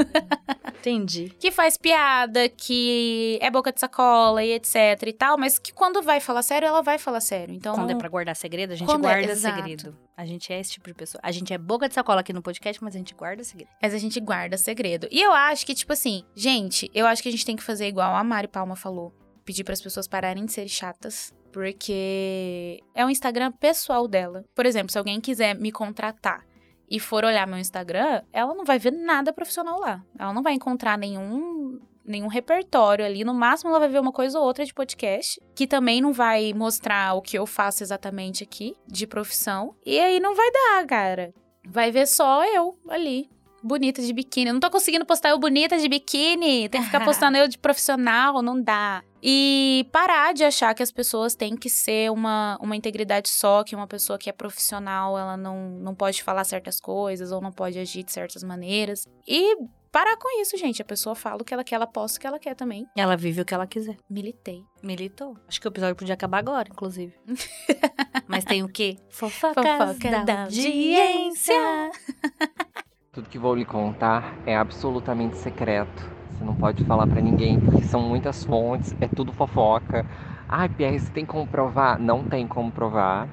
Entendi. 0.79 1.33
Que 1.45 1.51
faz 1.51 1.77
piada, 1.77 2.49
que 2.49 3.39
é 3.41 3.51
boca 3.51 3.71
de 3.73 3.79
sacola 3.79 4.43
e 4.43 4.53
etc 4.53 5.03
e 5.07 5.13
tal, 5.13 5.37
mas 5.37 5.59
que 5.59 5.73
quando 5.73 6.03
vai 6.03 6.21
falar 6.21 6.43
sério, 6.43 6.67
ela 6.67 6.83
vai 6.83 6.99
falar 6.99 7.21
sério. 7.21 7.55
Então, 7.55 7.75
quando 7.75 7.91
é 7.91 7.95
pra 7.95 8.09
guardar 8.09 8.35
segredo, 8.35 8.73
a 8.73 8.77
gente 8.77 8.91
é, 8.91 8.97
guarda 8.97 9.33
é, 9.33 9.35
segredo. 9.35 9.97
A 10.17 10.25
gente 10.25 10.53
é 10.53 10.61
esse 10.61 10.73
tipo 10.73 10.89
de 10.89 10.95
pessoa. 10.95 11.21
A 11.23 11.31
gente 11.31 11.53
é 11.53 11.59
boca 11.59 11.89
de 11.89 11.95
sacola 11.95 12.21
aqui 12.21 12.33
no 12.33 12.41
podcast, 12.41 12.83
mas 12.83 12.95
a 12.95 12.99
gente 12.99 13.15
guarda 13.15 13.45
segredo. 13.45 13.71
Mas 13.83 13.93
a 13.93 13.99
gente 13.99 14.19
guarda 14.21 14.57
segredo. 14.57 15.07
E 15.11 15.21
eu 15.21 15.33
acho 15.33 15.67
que, 15.67 15.75
tipo 15.75 15.93
assim, 15.93 16.25
gente, 16.35 16.91
eu 16.95 17.07
acho 17.07 17.23
que 17.23 17.29
a 17.29 17.33
gente 17.33 17.45
tem 17.45 17.57
que 17.57 17.63
fazer 17.63 17.87
igual 17.89 18.15
a 18.15 18.25
Mari 18.25 18.49
Palma 18.49 18.77
falou. 18.77 19.13
Pedir 19.45 19.65
para 19.65 19.75
as 19.75 19.81
pessoas 19.83 20.09
pararem 20.09 20.47
de 20.47 20.53
ser 20.53 20.67
chatas 20.69 21.33
porque 21.55 22.83
é 22.97 23.07
um 23.07 23.11
Instagram 23.11 23.53
pessoal 23.53 24.09
dela. 24.09 24.45
Por 24.57 24.67
exemplo, 24.67 24.91
se 24.91 24.99
alguém 24.99 25.21
quiser 25.21 25.55
me 25.55 25.71
contratar 25.71 26.45
e 26.91 26.99
for 26.99 27.25
olhar 27.25 27.47
meu 27.47 27.59
Instagram, 27.59 28.23
ela 28.33 28.53
não 28.57 28.65
vai 28.65 28.77
ver 28.77 28.91
nada 28.91 29.33
profissional 29.33 29.79
lá. 29.79 30.05
Ela 30.19 30.33
não 30.33 30.43
vai 30.43 30.55
encontrar 30.55 30.99
nenhum 30.99 31.79
nenhum 32.05 32.27
repertório 32.27 33.05
ali. 33.05 33.23
No 33.23 33.33
máximo, 33.33 33.71
ela 33.71 33.79
vai 33.79 33.89
ver 33.89 34.01
uma 34.01 34.11
coisa 34.11 34.37
ou 34.39 34.45
outra 34.45 34.65
de 34.65 34.75
podcast, 34.75 35.41
que 35.55 35.65
também 35.65 36.03
não 36.03 36.13
vai 36.13 36.53
mostrar 36.53 37.15
o 37.15 37.23
que 37.23 37.39
eu 37.39 37.47
faço 37.47 37.85
exatamente 37.85 38.43
aqui, 38.43 38.77
de 38.89 39.07
profissão. 39.07 39.77
E 39.87 39.99
aí 40.01 40.19
não 40.19 40.35
vai 40.35 40.51
dar, 40.51 40.87
cara. 40.87 41.33
Vai 41.67 41.93
ver 41.93 42.07
só 42.07 42.45
eu 42.45 42.77
ali, 42.89 43.31
bonita 43.65 44.03
de 44.03 44.13
biquíni. 44.13 44.49
Eu 44.49 44.55
não 44.55 44.61
tô 44.61 44.71
conseguindo 44.71 45.07
postar 45.07 45.31
eu 45.31 45.39
bonita 45.39 45.79
de 45.79 45.89
biquíni. 45.89 46.69
Tem 46.69 46.81
que 46.81 46.87
ficar 46.87 47.03
postando 47.05 47.39
eu 47.39 47.49
de 47.49 47.59
profissional, 47.59 48.43
não 48.43 48.61
dá. 48.61 49.03
E 49.23 49.89
parar 49.91 50.35
de 50.35 50.45
achar 50.45 50.75
que 50.75 50.83
as 50.83 50.93
pessoas 50.93 51.35
têm 51.35 51.57
que 51.57 51.71
ser 51.71 52.13
uma, 52.13 52.59
uma 52.61 52.77
integridade 52.77 53.31
só, 53.31 53.65
que 53.65 53.75
uma 53.75 53.87
pessoa 53.87 54.19
que 54.19 54.29
é 54.29 54.33
profissional, 54.33 55.19
ela 55.19 55.35
não, 55.35 55.71
não 55.81 55.95
pode 55.95 56.23
falar 56.23 56.45
certas 56.45 56.79
coisas 56.79 57.33
ou 57.33 57.41
não 57.41 57.51
pode 57.51 57.79
agir 57.79 58.03
de 58.03 58.13
certas 58.13 58.43
maneiras. 58.43 59.07
E 59.27 59.57
parar 59.91 60.17
com 60.19 60.43
isso, 60.43 60.59
gente. 60.59 60.83
A 60.83 60.85
pessoa 60.85 61.15
fala 61.15 61.41
o 61.41 61.45
que 61.45 61.55
ela 61.55 61.65
quer, 61.65 61.77
ela 61.77 61.87
posta 61.87 62.19
o 62.19 62.21
que 62.21 62.27
ela 62.27 62.39
quer 62.39 62.55
também. 62.55 62.87
Ela 62.95 63.17
vive 63.17 63.41
o 63.41 63.45
que 63.47 63.55
ela 63.55 63.67
quiser. 63.67 63.97
Militei. 64.11 64.63
Militou. 64.83 65.39
Acho 65.49 65.59
que 65.59 65.67
o 65.67 65.71
episódio 65.71 65.97
podia 65.97 66.13
acabar 66.13 66.39
agora, 66.39 66.69
inclusive. 66.71 67.15
Mas 68.29 68.45
tem 68.45 68.63
o 68.63 68.69
quê? 68.69 68.99
Fofocas 69.09 69.65
Fofoca 69.65 70.11
da, 70.11 70.25
da 70.25 70.43
audiência. 70.43 71.55
Tudo 73.15 73.29
que 73.29 73.39
vou 73.39 73.55
lhe 73.55 73.65
contar 73.65 74.37
é 74.45 74.57
absolutamente 74.57 75.37
secreto. 75.37 76.03
Você 76.31 76.43
não 76.43 76.57
pode 76.57 76.85
falar 76.85 77.07
pra 77.07 77.21
ninguém, 77.21 77.61
porque 77.61 77.85
são 77.85 78.03
muitas 78.03 78.43
fontes, 78.43 78.93
é 79.01 79.07
tudo 79.07 79.33
fofoca. 79.33 80.05
Ai, 80.49 80.69
Pierre, 80.69 80.99
você 80.99 81.13
tem 81.13 81.25
como 81.25 81.47
provar? 81.47 81.97
Não 81.97 82.25
tem 82.25 82.45
como 82.45 82.73
provar. 82.73 83.29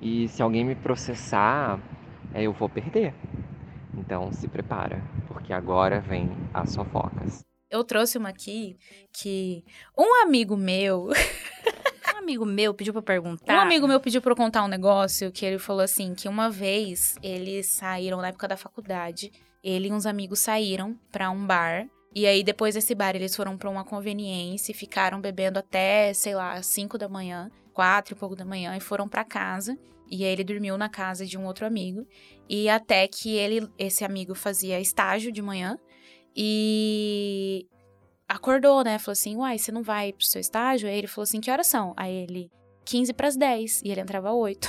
E 0.00 0.26
se 0.28 0.42
alguém 0.42 0.64
me 0.64 0.74
processar, 0.74 1.78
é, 2.32 2.44
eu 2.44 2.52
vou 2.54 2.66
perder. 2.66 3.12
Então 3.94 4.32
se 4.32 4.48
prepara, 4.48 5.04
porque 5.28 5.52
agora 5.52 6.00
vem 6.00 6.30
as 6.54 6.74
fofocas. 6.74 7.44
Eu 7.70 7.84
trouxe 7.84 8.16
uma 8.16 8.30
aqui 8.30 8.78
que 9.12 9.62
um 9.98 10.22
amigo 10.22 10.56
meu 10.56 11.08
amigo 12.30 12.46
meu 12.46 12.72
pediu 12.72 12.92
pra 12.92 13.02
perguntar. 13.02 13.56
Um 13.56 13.60
amigo 13.60 13.88
meu 13.88 14.00
pediu 14.00 14.22
pra 14.22 14.32
eu 14.32 14.36
contar 14.36 14.64
um 14.64 14.68
negócio 14.68 15.32
que 15.32 15.44
ele 15.44 15.58
falou 15.58 15.82
assim: 15.82 16.14
que 16.14 16.28
uma 16.28 16.48
vez 16.48 17.16
eles 17.22 17.66
saíram 17.66 18.18
na 18.18 18.28
época 18.28 18.46
da 18.46 18.56
faculdade, 18.56 19.32
ele 19.62 19.88
e 19.88 19.92
uns 19.92 20.06
amigos 20.06 20.38
saíram 20.38 20.96
pra 21.10 21.30
um 21.30 21.44
bar. 21.44 21.86
E 22.14 22.26
aí, 22.26 22.42
depois 22.42 22.74
desse 22.74 22.94
bar, 22.94 23.14
eles 23.14 23.36
foram 23.36 23.56
pra 23.56 23.70
uma 23.70 23.84
conveniência 23.84 24.72
e 24.72 24.74
ficaram 24.74 25.20
bebendo 25.20 25.60
até, 25.60 26.12
sei 26.12 26.34
lá, 26.34 26.60
5 26.60 26.98
da 26.98 27.08
manhã, 27.08 27.48
quatro 27.72 28.14
e 28.14 28.18
pouco 28.18 28.34
da 28.34 28.44
manhã, 28.44 28.76
e 28.76 28.80
foram 28.80 29.08
pra 29.08 29.24
casa. 29.24 29.78
E 30.10 30.24
aí 30.24 30.32
ele 30.32 30.42
dormiu 30.42 30.76
na 30.76 30.88
casa 30.88 31.24
de 31.24 31.38
um 31.38 31.46
outro 31.46 31.64
amigo. 31.64 32.04
E 32.48 32.68
até 32.68 33.06
que 33.06 33.36
ele, 33.36 33.68
esse 33.78 34.04
amigo 34.04 34.34
fazia 34.34 34.80
estágio 34.80 35.30
de 35.30 35.40
manhã. 35.40 35.78
E 36.34 37.66
acordou, 38.30 38.84
né? 38.84 38.98
Falou 38.98 39.12
assim: 39.12 39.36
Uai, 39.36 39.58
você 39.58 39.72
não 39.72 39.82
vai 39.82 40.12
pro 40.12 40.24
seu 40.24 40.40
estágio? 40.40 40.88
Aí 40.88 40.96
ele 40.96 41.06
falou 41.06 41.24
assim: 41.24 41.40
Que 41.40 41.50
horas 41.50 41.66
são? 41.66 41.92
Aí 41.96 42.14
ele, 42.14 42.50
15 42.84 43.12
pras 43.12 43.36
10. 43.36 43.82
E 43.84 43.90
ele 43.90 44.00
entrava 44.00 44.32
8. 44.32 44.68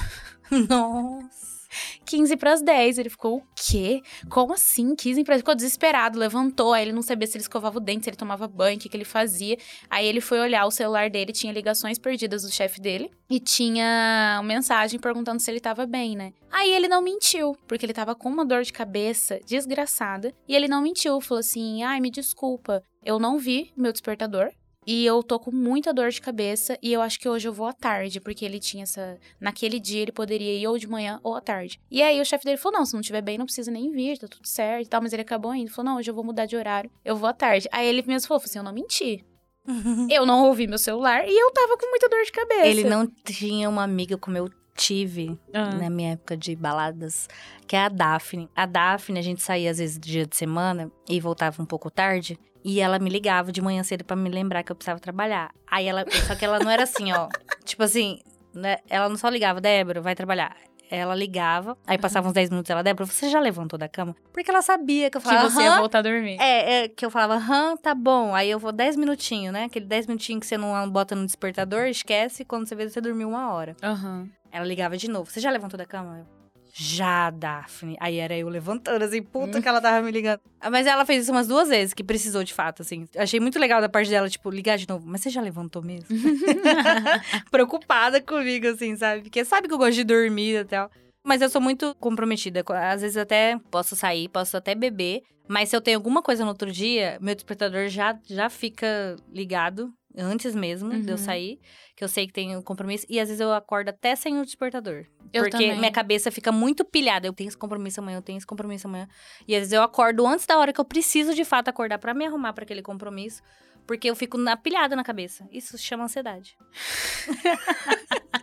Nossa. 0.68 1.62
15 2.06 2.36
pras 2.36 2.62
10. 2.62 2.98
Ele 2.98 3.10
ficou, 3.10 3.38
o 3.38 3.44
quê? 3.56 4.02
Como 4.30 4.54
assim? 4.54 4.94
15 4.96 5.24
pras 5.24 5.38
Ficou 5.38 5.56
desesperado, 5.56 6.20
levantou. 6.20 6.74
Aí 6.74 6.84
ele 6.84 6.92
não 6.92 7.02
sabia 7.02 7.26
se 7.26 7.38
ele 7.38 7.44
escovava 7.44 7.78
o 7.78 7.82
dente, 7.82 8.04
se 8.04 8.10
ele 8.10 8.18
tomava 8.18 8.48
banho, 8.48 8.78
o 8.78 8.80
que, 8.80 8.90
que 8.90 8.98
ele 8.98 9.06
fazia. 9.06 9.58
Aí 9.90 10.06
ele 10.06 10.20
foi 10.20 10.40
olhar 10.40 10.66
o 10.66 10.72
celular 10.72 11.10
dele, 11.10 11.32
tinha 11.32 11.54
ligações 11.54 11.98
perdidas 11.98 12.44
do 12.44 12.52
chefe 12.52 12.82
dele. 12.82 13.10
E 13.30 13.40
tinha 13.40 14.40
uma 14.42 14.48
mensagem 14.48 15.00
perguntando 15.00 15.40
se 15.40 15.50
ele 15.50 15.62
tava 15.62 15.86
bem, 15.86 16.18
né? 16.18 16.34
Aí 16.52 16.70
ele 16.70 16.90
não 16.90 17.02
mentiu, 17.02 17.56
porque 17.66 17.86
ele 17.86 17.94
tava 17.94 18.14
com 18.14 18.28
uma 18.28 18.46
dor 18.46 18.64
de 18.64 18.74
cabeça 18.74 19.40
desgraçada. 19.46 20.34
E 20.48 20.54
ele 20.54 20.68
não 20.68 20.82
mentiu, 20.82 21.22
falou 21.22 21.40
assim: 21.40 21.82
ai, 21.84 22.02
me 22.02 22.12
desculpa, 22.12 22.84
eu 23.04 23.20
não 23.20 23.38
vi 23.38 23.72
meu 23.76 23.92
despertador. 23.92 24.52
E 24.88 25.06
eu 25.06 25.22
tô 25.22 25.40
com 25.40 25.52
muita 25.52 25.94
dor 25.94 26.10
de 26.10 26.20
cabeça 26.20 26.76
e 26.82 26.92
eu 26.92 27.04
acho 27.04 27.20
que 27.20 27.30
hoje 27.30 27.48
eu 27.48 27.54
vou 27.54 27.68
à 27.68 27.74
tarde, 27.74 28.20
porque 28.20 28.44
ele 28.44 28.60
tinha 28.60 28.82
essa. 28.82 29.16
Naquele 29.40 29.80
dia 29.80 30.02
ele 30.02 30.12
poderia 30.12 30.58
ir 30.58 30.66
ou 30.66 30.76
de 30.76 30.88
manhã 30.88 31.20
ou 31.24 31.36
à 31.36 31.42
tarde. 31.42 31.80
E 31.92 32.02
aí 32.02 32.20
o 32.20 32.26
chefe 32.26 32.46
dele 32.46 32.58
falou: 32.58 32.80
não, 32.80 32.86
se 32.86 32.94
não 32.94 33.02
estiver 33.02 33.22
bem, 33.22 33.38
não 33.38 33.46
precisa 33.46 33.70
nem 33.70 33.92
vir, 33.92 34.18
tá 34.18 34.28
tudo 34.28 34.48
certo 34.48 34.88
e 34.88 34.90
tal. 34.90 35.00
Mas 35.00 35.14
ele 35.14 35.22
acabou 35.22 35.54
indo. 35.54 35.70
Falou: 35.70 35.92
não, 35.92 36.00
hoje 36.00 36.10
eu 36.10 36.16
vou 36.16 36.24
mudar 36.24 36.48
de 36.48 36.56
horário, 36.56 36.90
eu 37.06 37.16
vou 37.16 37.30
à 37.30 37.34
tarde. 37.34 37.70
Aí 37.72 37.88
ele 37.88 38.04
mesmo 38.08 38.28
falou: 38.28 38.42
assim, 38.44 38.58
eu 38.58 38.64
não 38.64 38.74
menti. 38.74 39.24
eu 40.10 40.26
não 40.26 40.48
ouvi 40.48 40.66
meu 40.66 40.80
celular 40.80 41.26
e 41.28 41.40
eu 41.40 41.52
tava 41.52 41.78
com 41.78 41.88
muita 41.88 42.10
dor 42.10 42.24
de 42.24 42.32
cabeça. 42.32 42.66
Ele 42.66 42.84
não 42.84 43.06
tinha 43.06 43.70
uma 43.70 43.84
amiga 43.84 44.18
como 44.18 44.36
eu 44.36 44.50
tive 44.76 45.38
Ah. 45.54 45.76
na 45.76 45.92
minha 45.92 46.14
época 46.14 46.36
de 46.36 46.56
baladas, 46.56 47.28
que 47.68 47.76
é 47.76 47.82
a 47.82 47.90
Daphne. 47.90 48.50
A 48.56 48.66
Daphne, 48.66 49.20
a 49.20 49.22
gente 49.22 49.44
saía 49.44 49.70
às 49.70 49.78
vezes 49.78 50.00
dia 50.00 50.26
de 50.26 50.36
semana 50.36 50.92
e 51.08 51.20
voltava 51.20 51.62
um 51.62 51.66
pouco 51.68 51.92
tarde. 51.92 52.40
E 52.64 52.80
ela 52.80 53.00
me 53.00 53.10
ligava 53.10 53.52
de 53.52 53.62
manhã 53.62 53.84
cedo 53.84 54.04
pra 54.04 54.16
me 54.16 54.30
lembrar 54.30 54.64
que 54.64 54.72
eu 54.72 54.76
precisava 54.76 55.00
trabalhar. 55.00 55.52
Aí 55.70 55.88
ela. 55.88 56.06
Só 56.28 56.36
que 56.36 56.46
ela 56.46 56.60
não 56.60 56.70
era 56.70 56.84
assim, 56.84 57.12
ó. 57.12 57.28
tipo 57.66 57.82
assim, 57.84 58.20
né? 58.54 58.78
Ela 58.90 59.10
não 59.10 59.18
só 59.18 59.30
ligava, 59.30 59.60
Débora, 59.60 60.02
vai 60.02 60.16
trabalhar. 60.16 60.56
Ela 60.94 61.16
ligava, 61.16 61.78
aí 61.88 61.98
passava 61.98 62.28
uns 62.28 62.34
10 62.34 62.50
minutos, 62.50 62.70
ela, 62.70 62.84
Débora, 62.84 63.06
você 63.06 63.30
já 63.30 63.40
levantou 63.40 63.80
da 63.80 63.88
cama? 63.88 64.14
Porque 64.34 64.52
ela 64.52 64.62
sabia 64.62 65.10
que 65.10 65.16
eu 65.16 65.22
Que 65.22 65.28
falava. 65.28 65.50
você 65.50 65.62
ia 65.62 65.78
voltar 65.78 66.00
a 66.00 66.02
dormir. 66.02 66.36
É, 66.38 66.84
é, 66.84 66.88
que 66.90 67.06
eu 67.06 67.10
falava, 67.10 67.36
aham, 67.36 67.78
tá 67.78 67.96
bom. 67.96 68.36
Aí 68.36 68.52
eu 68.52 68.60
vou 68.60 68.74
10 68.74 68.98
minutinhos, 68.98 69.54
né? 69.54 69.64
Aquele 69.64 69.86
10 69.86 70.08
minutinhos 70.08 70.42
que 70.42 70.48
você 70.48 70.58
não 70.58 70.90
bota 70.92 71.16
no 71.16 71.26
despertador, 71.26 71.86
esquece. 71.86 72.44
Quando 72.44 72.68
você 72.68 72.76
vê, 72.76 72.90
você 72.90 73.00
dormiu 73.00 73.30
uma 73.30 73.54
hora. 73.54 73.74
Aham. 73.82 74.28
Ela 74.52 74.66
ligava 74.66 74.98
de 74.98 75.10
novo. 75.10 75.32
Você 75.32 75.40
já 75.40 75.50
levantou 75.50 75.78
da 75.78 75.86
cama? 75.86 76.20
Eu, 76.20 76.26
já, 76.74 77.30
Daphne. 77.30 77.98
Aí 78.00 78.18
era 78.18 78.38
eu 78.38 78.48
levantando, 78.50 79.04
assim, 79.04 79.22
puta 79.22 79.62
que 79.62 79.68
ela 79.68 79.82
tava 79.82 80.02
me 80.02 80.12
ligando. 80.12 80.40
Ah, 80.60 80.70
Mas 80.70 80.88
ela 80.88 81.06
fez 81.06 81.24
isso 81.24 81.32
umas 81.32 81.48
duas 81.48 81.70
vezes, 81.70 81.94
que 81.94 82.04
precisou 82.04 82.44
de 82.44 82.54
fato, 82.54 82.82
assim. 82.82 83.06
Achei 83.18 83.40
muito 83.40 83.60
legal 83.60 83.82
da 83.82 83.90
parte 83.90 84.10
dela, 84.10 84.30
tipo, 84.30 84.50
ligar 84.50 84.78
de 84.78 84.88
novo. 84.88 85.06
Mas 85.08 85.22
você 85.22 85.30
já 85.30 85.42
levantou 85.42 85.82
mesmo? 85.82 86.08
Preocupada 87.52 88.22
comigo, 88.22 88.68
assim, 88.68 88.96
sabe? 88.96 89.24
Porque 89.24 89.44
sabe 89.44 89.68
que 89.68 89.74
eu 89.74 89.78
gosto 89.78 89.94
de 89.94 90.04
dormir 90.04 90.56
e 90.62 90.66
tal. 90.66 90.90
Mas 91.24 91.42
eu 91.42 91.50
sou 91.50 91.62
muito 91.62 91.96
comprometida. 92.00 92.64
Às 92.92 93.02
vezes 93.02 93.18
até 93.18 93.58
posso 93.70 93.96
sair, 93.96 94.28
posso 94.30 94.58
até 94.58 94.74
beber. 94.74 95.22
Mas 95.48 95.70
se 95.70 95.76
eu 95.76 95.82
tenho 95.82 95.98
alguma 95.98 96.22
coisa 96.22 96.44
no 96.44 96.50
outro 96.50 96.72
dia, 96.72 97.18
meu 97.22 97.36
despertador 97.36 97.90
já, 97.90 98.18
já 98.28 98.50
fica 98.50 99.16
ligado 99.32 99.94
antes 100.18 100.54
mesmo 100.56 100.90
de 100.90 101.08
eu 101.10 101.12
Uhum. 101.12 101.18
sair. 101.18 101.60
Que 101.96 102.04
eu 102.04 102.08
sei 102.08 102.28
que 102.28 102.34
tem 102.34 102.56
um 102.58 102.62
compromisso. 102.62 103.06
E 103.10 103.20
às 103.20 103.28
vezes 103.30 103.40
eu 103.42 103.54
acordo 103.54 103.90
até 103.90 104.16
sem 104.16 104.40
o 104.40 104.46
despertador. 104.46 105.06
Eu 105.34 105.44
porque 105.44 105.52
também. 105.52 105.78
minha 105.80 105.92
cabeça 105.92 106.30
fica 106.32 106.52
muito 106.52 106.84
pilhada. 106.84 107.28
Eu 107.28 107.34
tenho 107.34 107.48
esse 107.48 107.58
compromisso 107.58 108.00
amanhã, 108.00 108.18
eu 108.18 108.22
tenho 108.22 108.38
esse 108.38 108.46
compromisso 108.48 108.88
amanhã. 108.88 109.08
E 109.48 109.54
às 109.56 109.60
vezes 109.62 109.74
eu 109.74 109.82
acordo 109.84 110.26
antes 110.28 110.46
da 110.46 110.58
hora 110.58 110.74
que 110.74 110.80
eu 110.82 110.86
preciso 110.86 111.34
de 111.34 111.46
fato 111.46 111.68
acordar 111.70 111.98
pra 112.00 112.14
me 112.14 112.26
arrumar 112.26 112.54
pra 112.54 112.64
aquele 112.64 112.82
compromisso. 112.82 113.42
Porque 113.88 114.10
eu 114.10 114.16
fico 114.16 114.38
na 114.38 114.56
pilhada 114.56 114.96
na 114.96 115.04
cabeça. 115.04 115.48
Isso 115.52 115.78
se 115.78 115.84
chama 115.84 116.04
ansiedade. 116.06 116.56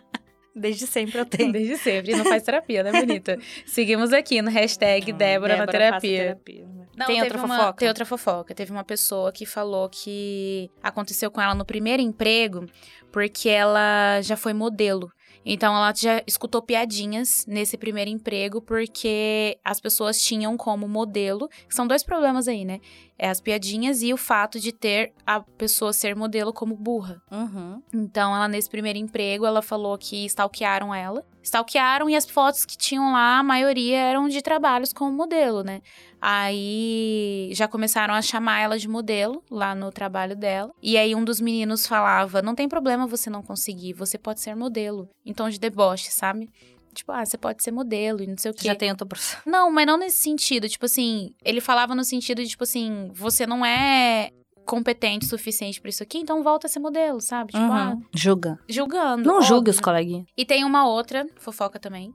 Desde 0.58 0.86
sempre 0.86 1.18
eu 1.18 1.24
tenho. 1.26 1.52
Desde 1.52 1.76
sempre. 1.76 2.14
Não 2.16 2.24
faz 2.24 2.42
terapia, 2.42 2.82
né, 2.82 2.92
bonita? 2.92 3.38
Seguimos 3.66 4.12
aqui 4.12 4.42
no 4.42 4.50
hashtag 4.50 5.12
Débora, 5.12 5.56
na 5.56 5.66
faça 5.66 5.72
terapia. 5.72 6.18
terapia. 6.18 6.66
Não, 6.96 7.06
tem 7.06 7.22
outra 7.22 7.38
uma- 7.38 7.56
fofoca? 7.58 7.78
Tem 7.78 7.88
outra 7.88 8.04
fofoca. 8.04 8.54
Teve 8.54 8.72
uma 8.72 8.84
pessoa 8.84 9.30
que 9.32 9.46
falou 9.46 9.88
que 9.88 10.68
aconteceu 10.82 11.30
com 11.30 11.40
ela 11.40 11.54
no 11.54 11.64
primeiro 11.64 12.02
emprego 12.02 12.66
porque 13.12 13.48
ela 13.48 14.20
já 14.20 14.36
foi 14.36 14.52
modelo. 14.52 15.10
Então 15.50 15.74
ela 15.74 15.94
já 15.96 16.22
escutou 16.26 16.60
piadinhas 16.60 17.46
nesse 17.48 17.78
primeiro 17.78 18.10
emprego 18.10 18.60
porque 18.60 19.58
as 19.64 19.80
pessoas 19.80 20.20
tinham 20.22 20.58
como 20.58 20.86
modelo. 20.86 21.48
São 21.70 21.86
dois 21.86 22.02
problemas 22.02 22.46
aí, 22.46 22.66
né? 22.66 22.80
É 23.18 23.30
as 23.30 23.40
piadinhas 23.40 24.02
e 24.02 24.12
o 24.12 24.18
fato 24.18 24.60
de 24.60 24.72
ter 24.72 25.14
a 25.26 25.40
pessoa 25.40 25.94
ser 25.94 26.14
modelo 26.14 26.52
como 26.52 26.76
burra. 26.76 27.22
Uhum. 27.30 27.82
Então, 27.94 28.36
ela, 28.36 28.46
nesse 28.46 28.68
primeiro 28.68 28.98
emprego, 28.98 29.46
ela 29.46 29.62
falou 29.62 29.96
que 29.96 30.26
stalkearam 30.26 30.94
ela. 30.94 31.24
Stalkearam 31.42 32.10
e 32.10 32.14
as 32.14 32.28
fotos 32.28 32.66
que 32.66 32.76
tinham 32.76 33.10
lá, 33.10 33.38
a 33.38 33.42
maioria 33.42 33.96
eram 33.96 34.28
de 34.28 34.42
trabalhos 34.42 34.92
como 34.92 35.10
modelo, 35.10 35.64
né? 35.64 35.80
Aí 36.20 37.50
já 37.52 37.66
começaram 37.68 38.14
a 38.14 38.22
chamar 38.22 38.60
ela 38.60 38.78
de 38.78 38.88
modelo 38.88 39.42
lá 39.50 39.74
no 39.74 39.90
trabalho 39.90 40.36
dela. 40.36 40.72
E 40.82 40.96
aí 40.96 41.14
um 41.14 41.24
dos 41.24 41.40
meninos 41.40 41.86
falava: 41.86 42.42
Não 42.42 42.54
tem 42.54 42.68
problema 42.68 43.06
você 43.06 43.28
não 43.30 43.42
conseguir, 43.42 43.92
você 43.92 44.18
pode 44.18 44.40
ser 44.40 44.54
modelo. 44.54 45.08
Em 45.24 45.32
tom 45.32 45.48
de 45.48 45.58
deboche, 45.58 46.10
sabe? 46.10 46.48
Tipo, 46.94 47.12
ah, 47.12 47.24
você 47.24 47.36
pode 47.38 47.62
ser 47.62 47.70
modelo 47.70 48.22
e 48.22 48.26
não 48.26 48.36
sei 48.36 48.50
o 48.50 48.54
quê. 48.54 48.66
já 48.66 48.74
tem 48.74 48.90
outro 48.90 49.06
processo. 49.06 49.42
Não, 49.46 49.70
mas 49.70 49.86
não 49.86 49.96
nesse 49.96 50.18
sentido. 50.18 50.68
Tipo 50.68 50.86
assim, 50.86 51.32
ele 51.44 51.60
falava 51.60 51.94
no 51.94 52.02
sentido 52.02 52.42
de, 52.42 52.48
tipo 52.48 52.64
assim, 52.64 53.10
você 53.14 53.46
não 53.46 53.64
é 53.64 54.30
competente 54.64 55.24
o 55.24 55.28
suficiente 55.28 55.80
pra 55.80 55.88
isso 55.90 56.02
aqui, 56.02 56.18
então 56.18 56.42
volta 56.42 56.66
a 56.66 56.70
ser 56.70 56.78
modelo, 56.80 57.20
sabe? 57.20 57.52
Tipo, 57.52 57.64
ah, 57.72 57.92
Uhum. 57.94 58.02
Julga. 58.12 58.58
julgando. 58.68 59.22
Não 59.26 59.40
julgue 59.40 59.70
os 59.70 59.80
coleguinhas. 59.80 60.26
E 60.36 60.44
tem 60.44 60.64
uma 60.64 60.86
outra 60.88 61.24
fofoca 61.36 61.78
também, 61.78 62.12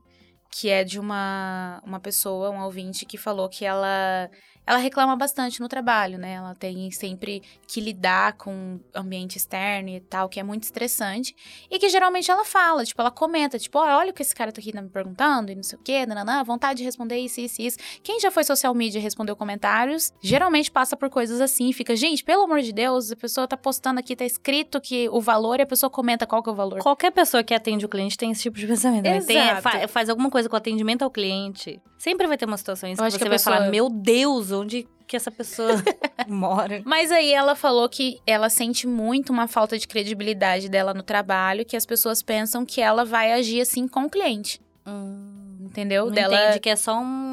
que 0.54 0.70
é 0.70 0.84
de 0.84 1.00
uma, 1.00 1.82
uma 1.84 2.00
pessoa, 2.00 2.52
um 2.52 2.62
ouvinte, 2.62 3.06
que 3.06 3.18
falou 3.18 3.50
que 3.50 3.66
ela 3.66 4.30
ela 4.66 4.78
reclama 4.78 5.16
bastante 5.16 5.60
no 5.60 5.68
trabalho, 5.68 6.18
né? 6.18 6.34
Ela 6.34 6.56
tem 6.56 6.90
sempre 6.92 7.42
que 7.68 7.82
lidar 7.82 8.34
com 8.34 8.80
ambiente 8.96 9.38
externo 9.38 9.90
e 9.90 10.00
tal, 10.00 10.30
que 10.30 10.40
é 10.40 10.44
muito 10.44 10.64
estressante. 10.64 11.36
E 11.70 11.78
que 11.80 11.90
geralmente 11.90 12.30
ela 12.32 12.46
fala, 12.46 12.84
tipo, 12.86 13.02
ela 13.02 13.12
comenta, 13.12 13.60
tipo, 13.60 13.78
oh, 13.80 13.82
olha 13.82 14.12
o 14.12 14.14
que 14.14 14.22
esse 14.22 14.34
cara 14.36 14.52
tá 14.52 14.60
aqui 14.62 14.74
me 14.74 14.90
perguntando 14.90 15.52
e 15.52 15.56
não 15.56 15.64
sei 15.64 15.78
o 15.78 15.82
quê, 15.82 16.06
nananã, 16.06 16.44
vontade 16.44 16.78
de 16.80 16.84
responder 16.84 17.18
isso, 17.18 17.42
isso, 17.42 17.62
isso. 17.62 17.78
Quem 18.02 18.20
já 18.20 18.32
foi 18.32 18.44
social 18.44 18.74
media 18.74 19.00
e 19.00 19.02
respondeu 19.02 19.36
comentários, 19.36 20.12
geralmente 20.22 20.72
passa 20.72 20.96
por 20.96 21.10
coisas 21.10 21.42
assim 21.42 21.72
fica, 21.74 21.96
gente, 21.96 22.24
pelo 22.24 22.44
amor 22.44 22.62
de 22.62 22.72
Deus, 22.72 23.12
a 23.12 23.16
pessoa 23.16 23.48
tá 23.48 23.58
postando 23.58 24.00
aqui, 24.00 24.16
tá 24.16 24.26
escrito 24.26 24.80
que 24.80 25.10
o 25.10 25.20
valor 25.22 25.60
e 25.60 25.64
a 25.64 25.66
pessoa 25.66 25.90
comenta 25.90 26.26
qual 26.26 26.42
que 26.44 26.50
é 26.50 26.52
o 26.52 26.56
valor. 26.56 26.80
Qualquer 26.80 27.12
pessoa 27.12 27.44
que 27.44 27.54
atende 27.54 27.86
o 27.86 27.90
cliente 27.90 28.18
tem 28.18 28.32
esse 28.32 28.44
tipo 28.44 28.58
de 28.58 28.68
pensamento. 28.68 29.04
né? 29.04 29.22
Tem, 29.22 29.38
Exato. 29.38 29.62
fa- 29.62 29.88
faz 29.88 30.10
alguma 30.10 30.30
coisa 30.30 30.48
com 30.48 30.56
o 30.56 30.58
atendimento 30.58 31.02
ao 31.04 31.10
cliente. 31.12 31.82
Sempre 31.98 32.28
vai 32.28 32.38
ter 32.38 32.46
uma 32.46 32.58
situação 32.58 32.90
em 32.90 32.96
que 32.96 33.02
você 33.02 33.18
que 33.18 33.24
vai 33.24 33.32
pessoa- 33.32 33.56
falar, 33.58 33.70
meu 33.70 33.90
Deus, 33.90 34.52
onde 34.54 34.88
que 35.08 35.16
essa 35.18 35.30
pessoa 35.32 35.70
mora? 36.28 36.82
Mas 36.86 37.12
aí 37.12 37.32
ela 37.34 37.56
falou 37.56 37.88
que 37.90 38.20
ela 38.26 38.50
sente 38.50 38.88
muito 38.88 39.32
uma 39.32 39.48
falta 39.48 39.78
de 39.78 39.88
credibilidade 39.88 40.70
dela 40.70 40.94
no 40.94 41.04
trabalho, 41.04 41.66
que 41.66 41.76
as 41.76 41.86
pessoas 41.86 42.22
pensam 42.24 42.66
que 42.66 42.82
ela 42.82 43.04
vai 43.06 43.34
agir 43.34 43.62
assim 43.62 43.88
com 43.88 44.06
o 44.06 44.10
cliente, 44.10 44.60
Hum, 44.86 45.58
entendeu? 45.62 46.06
não 46.08 46.14
Dela 46.14 46.36
entende 46.36 46.60
que 46.60 46.70
é 46.70 46.76
só 46.76 47.00
um, 47.00 47.33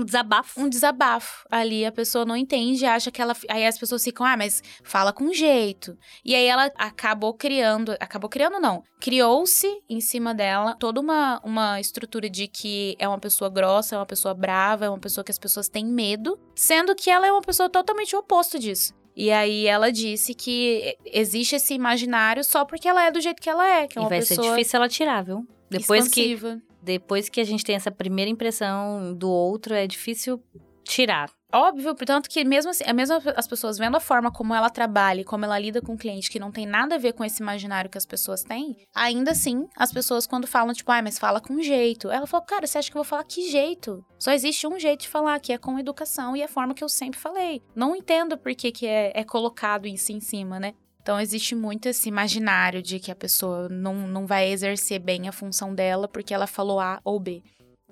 um 0.00 0.04
desabafo. 0.04 0.60
um 0.60 0.68
desabafo 0.68 1.46
ali, 1.50 1.84
a 1.84 1.92
pessoa 1.92 2.24
não 2.24 2.36
entende, 2.36 2.84
acha 2.84 3.10
que 3.10 3.20
ela 3.20 3.34
aí 3.48 3.66
as 3.66 3.78
pessoas 3.78 4.02
ficam, 4.02 4.26
ah, 4.26 4.36
mas 4.36 4.62
fala 4.82 5.12
com 5.12 5.32
jeito. 5.32 5.96
E 6.24 6.34
aí 6.34 6.44
ela 6.44 6.70
acabou 6.76 7.34
criando, 7.34 7.92
acabou 8.00 8.28
criando 8.28 8.60
não, 8.60 8.82
criou-se 9.00 9.66
em 9.88 10.00
cima 10.00 10.34
dela 10.34 10.76
toda 10.78 11.00
uma 11.00 11.40
uma 11.44 11.80
estrutura 11.80 12.28
de 12.28 12.46
que 12.48 12.96
é 12.98 13.08
uma 13.08 13.18
pessoa 13.18 13.50
grossa, 13.50 13.94
é 13.94 13.98
uma 13.98 14.06
pessoa 14.06 14.34
brava, 14.34 14.86
é 14.86 14.88
uma 14.88 14.98
pessoa 14.98 15.24
que 15.24 15.30
as 15.32 15.38
pessoas 15.38 15.68
têm 15.68 15.86
medo, 15.86 16.38
sendo 16.54 16.94
que 16.94 17.10
ela 17.10 17.26
é 17.26 17.32
uma 17.32 17.42
pessoa 17.42 17.68
totalmente 17.68 18.14
o 18.14 18.18
oposto 18.18 18.58
disso. 18.58 18.94
E 19.16 19.30
aí 19.30 19.66
ela 19.66 19.92
disse 19.92 20.34
que 20.34 20.96
existe 21.04 21.54
esse 21.54 21.72
imaginário 21.72 22.42
só 22.42 22.64
porque 22.64 22.88
ela 22.88 23.04
é 23.04 23.12
do 23.12 23.20
jeito 23.20 23.40
que 23.40 23.48
ela 23.48 23.66
é, 23.66 23.86
que 23.86 23.96
é 23.96 24.00
E 24.00 24.04
uma 24.04 24.08
vai 24.08 24.22
ser 24.22 24.36
pessoa 24.36 24.56
difícil 24.56 24.76
ela 24.76 24.88
tirar, 24.88 25.22
viu? 25.22 25.46
Depois 25.70 26.08
que, 26.08 26.20
expansiva. 26.20 26.60
Depois 26.84 27.28
que 27.28 27.40
a 27.40 27.44
gente 27.44 27.64
tem 27.64 27.74
essa 27.74 27.90
primeira 27.90 28.30
impressão 28.30 29.14
do 29.14 29.30
outro, 29.30 29.74
é 29.74 29.86
difícil 29.86 30.42
tirar. 30.84 31.30
Óbvio, 31.52 31.94
portanto 31.94 32.28
que 32.28 32.44
mesmo 32.44 32.72
assim, 32.72 32.84
mesmo 32.92 33.16
as 33.36 33.46
pessoas 33.46 33.78
vendo 33.78 33.96
a 33.96 34.00
forma 34.00 34.30
como 34.30 34.52
ela 34.52 34.68
trabalha 34.68 35.20
e 35.20 35.24
como 35.24 35.44
ela 35.44 35.56
lida 35.56 35.80
com 35.80 35.94
o 35.94 35.96
cliente, 35.96 36.28
que 36.28 36.40
não 36.40 36.50
tem 36.50 36.66
nada 36.66 36.96
a 36.96 36.98
ver 36.98 37.12
com 37.12 37.24
esse 37.24 37.40
imaginário 37.40 37.88
que 37.88 37.96
as 37.96 38.04
pessoas 38.04 38.42
têm, 38.42 38.76
ainda 38.92 39.30
assim, 39.30 39.68
as 39.76 39.92
pessoas 39.92 40.26
quando 40.26 40.48
falam, 40.48 40.74
tipo, 40.74 40.90
ai, 40.90 41.00
mas 41.00 41.16
fala 41.16 41.40
com 41.40 41.62
jeito. 41.62 42.10
Ela 42.10 42.26
falou, 42.26 42.44
cara, 42.44 42.66
você 42.66 42.78
acha 42.78 42.90
que 42.90 42.96
eu 42.96 43.02
vou 43.02 43.08
falar 43.08 43.22
que 43.22 43.48
jeito? 43.50 44.04
Só 44.18 44.32
existe 44.32 44.66
um 44.66 44.80
jeito 44.80 45.02
de 45.02 45.08
falar, 45.08 45.38
que 45.38 45.52
é 45.52 45.58
com 45.58 45.78
educação 45.78 46.36
e 46.36 46.42
a 46.42 46.48
forma 46.48 46.74
que 46.74 46.82
eu 46.82 46.88
sempre 46.88 47.20
falei. 47.20 47.62
Não 47.74 47.94
entendo 47.94 48.36
por 48.36 48.52
que, 48.54 48.72
que 48.72 48.86
é, 48.86 49.12
é 49.14 49.22
colocado 49.22 49.86
isso 49.86 50.10
em 50.10 50.20
cima, 50.20 50.58
né? 50.58 50.74
Então, 51.04 51.20
existe 51.20 51.54
muito 51.54 51.86
esse 51.86 52.08
imaginário 52.08 52.80
de 52.80 52.98
que 52.98 53.10
a 53.10 53.14
pessoa 53.14 53.68
não, 53.68 54.08
não 54.08 54.26
vai 54.26 54.50
exercer 54.50 54.98
bem 54.98 55.28
a 55.28 55.32
função 55.32 55.74
dela 55.74 56.08
porque 56.08 56.32
ela 56.32 56.46
falou 56.46 56.80
A 56.80 56.98
ou 57.04 57.20
B. 57.20 57.42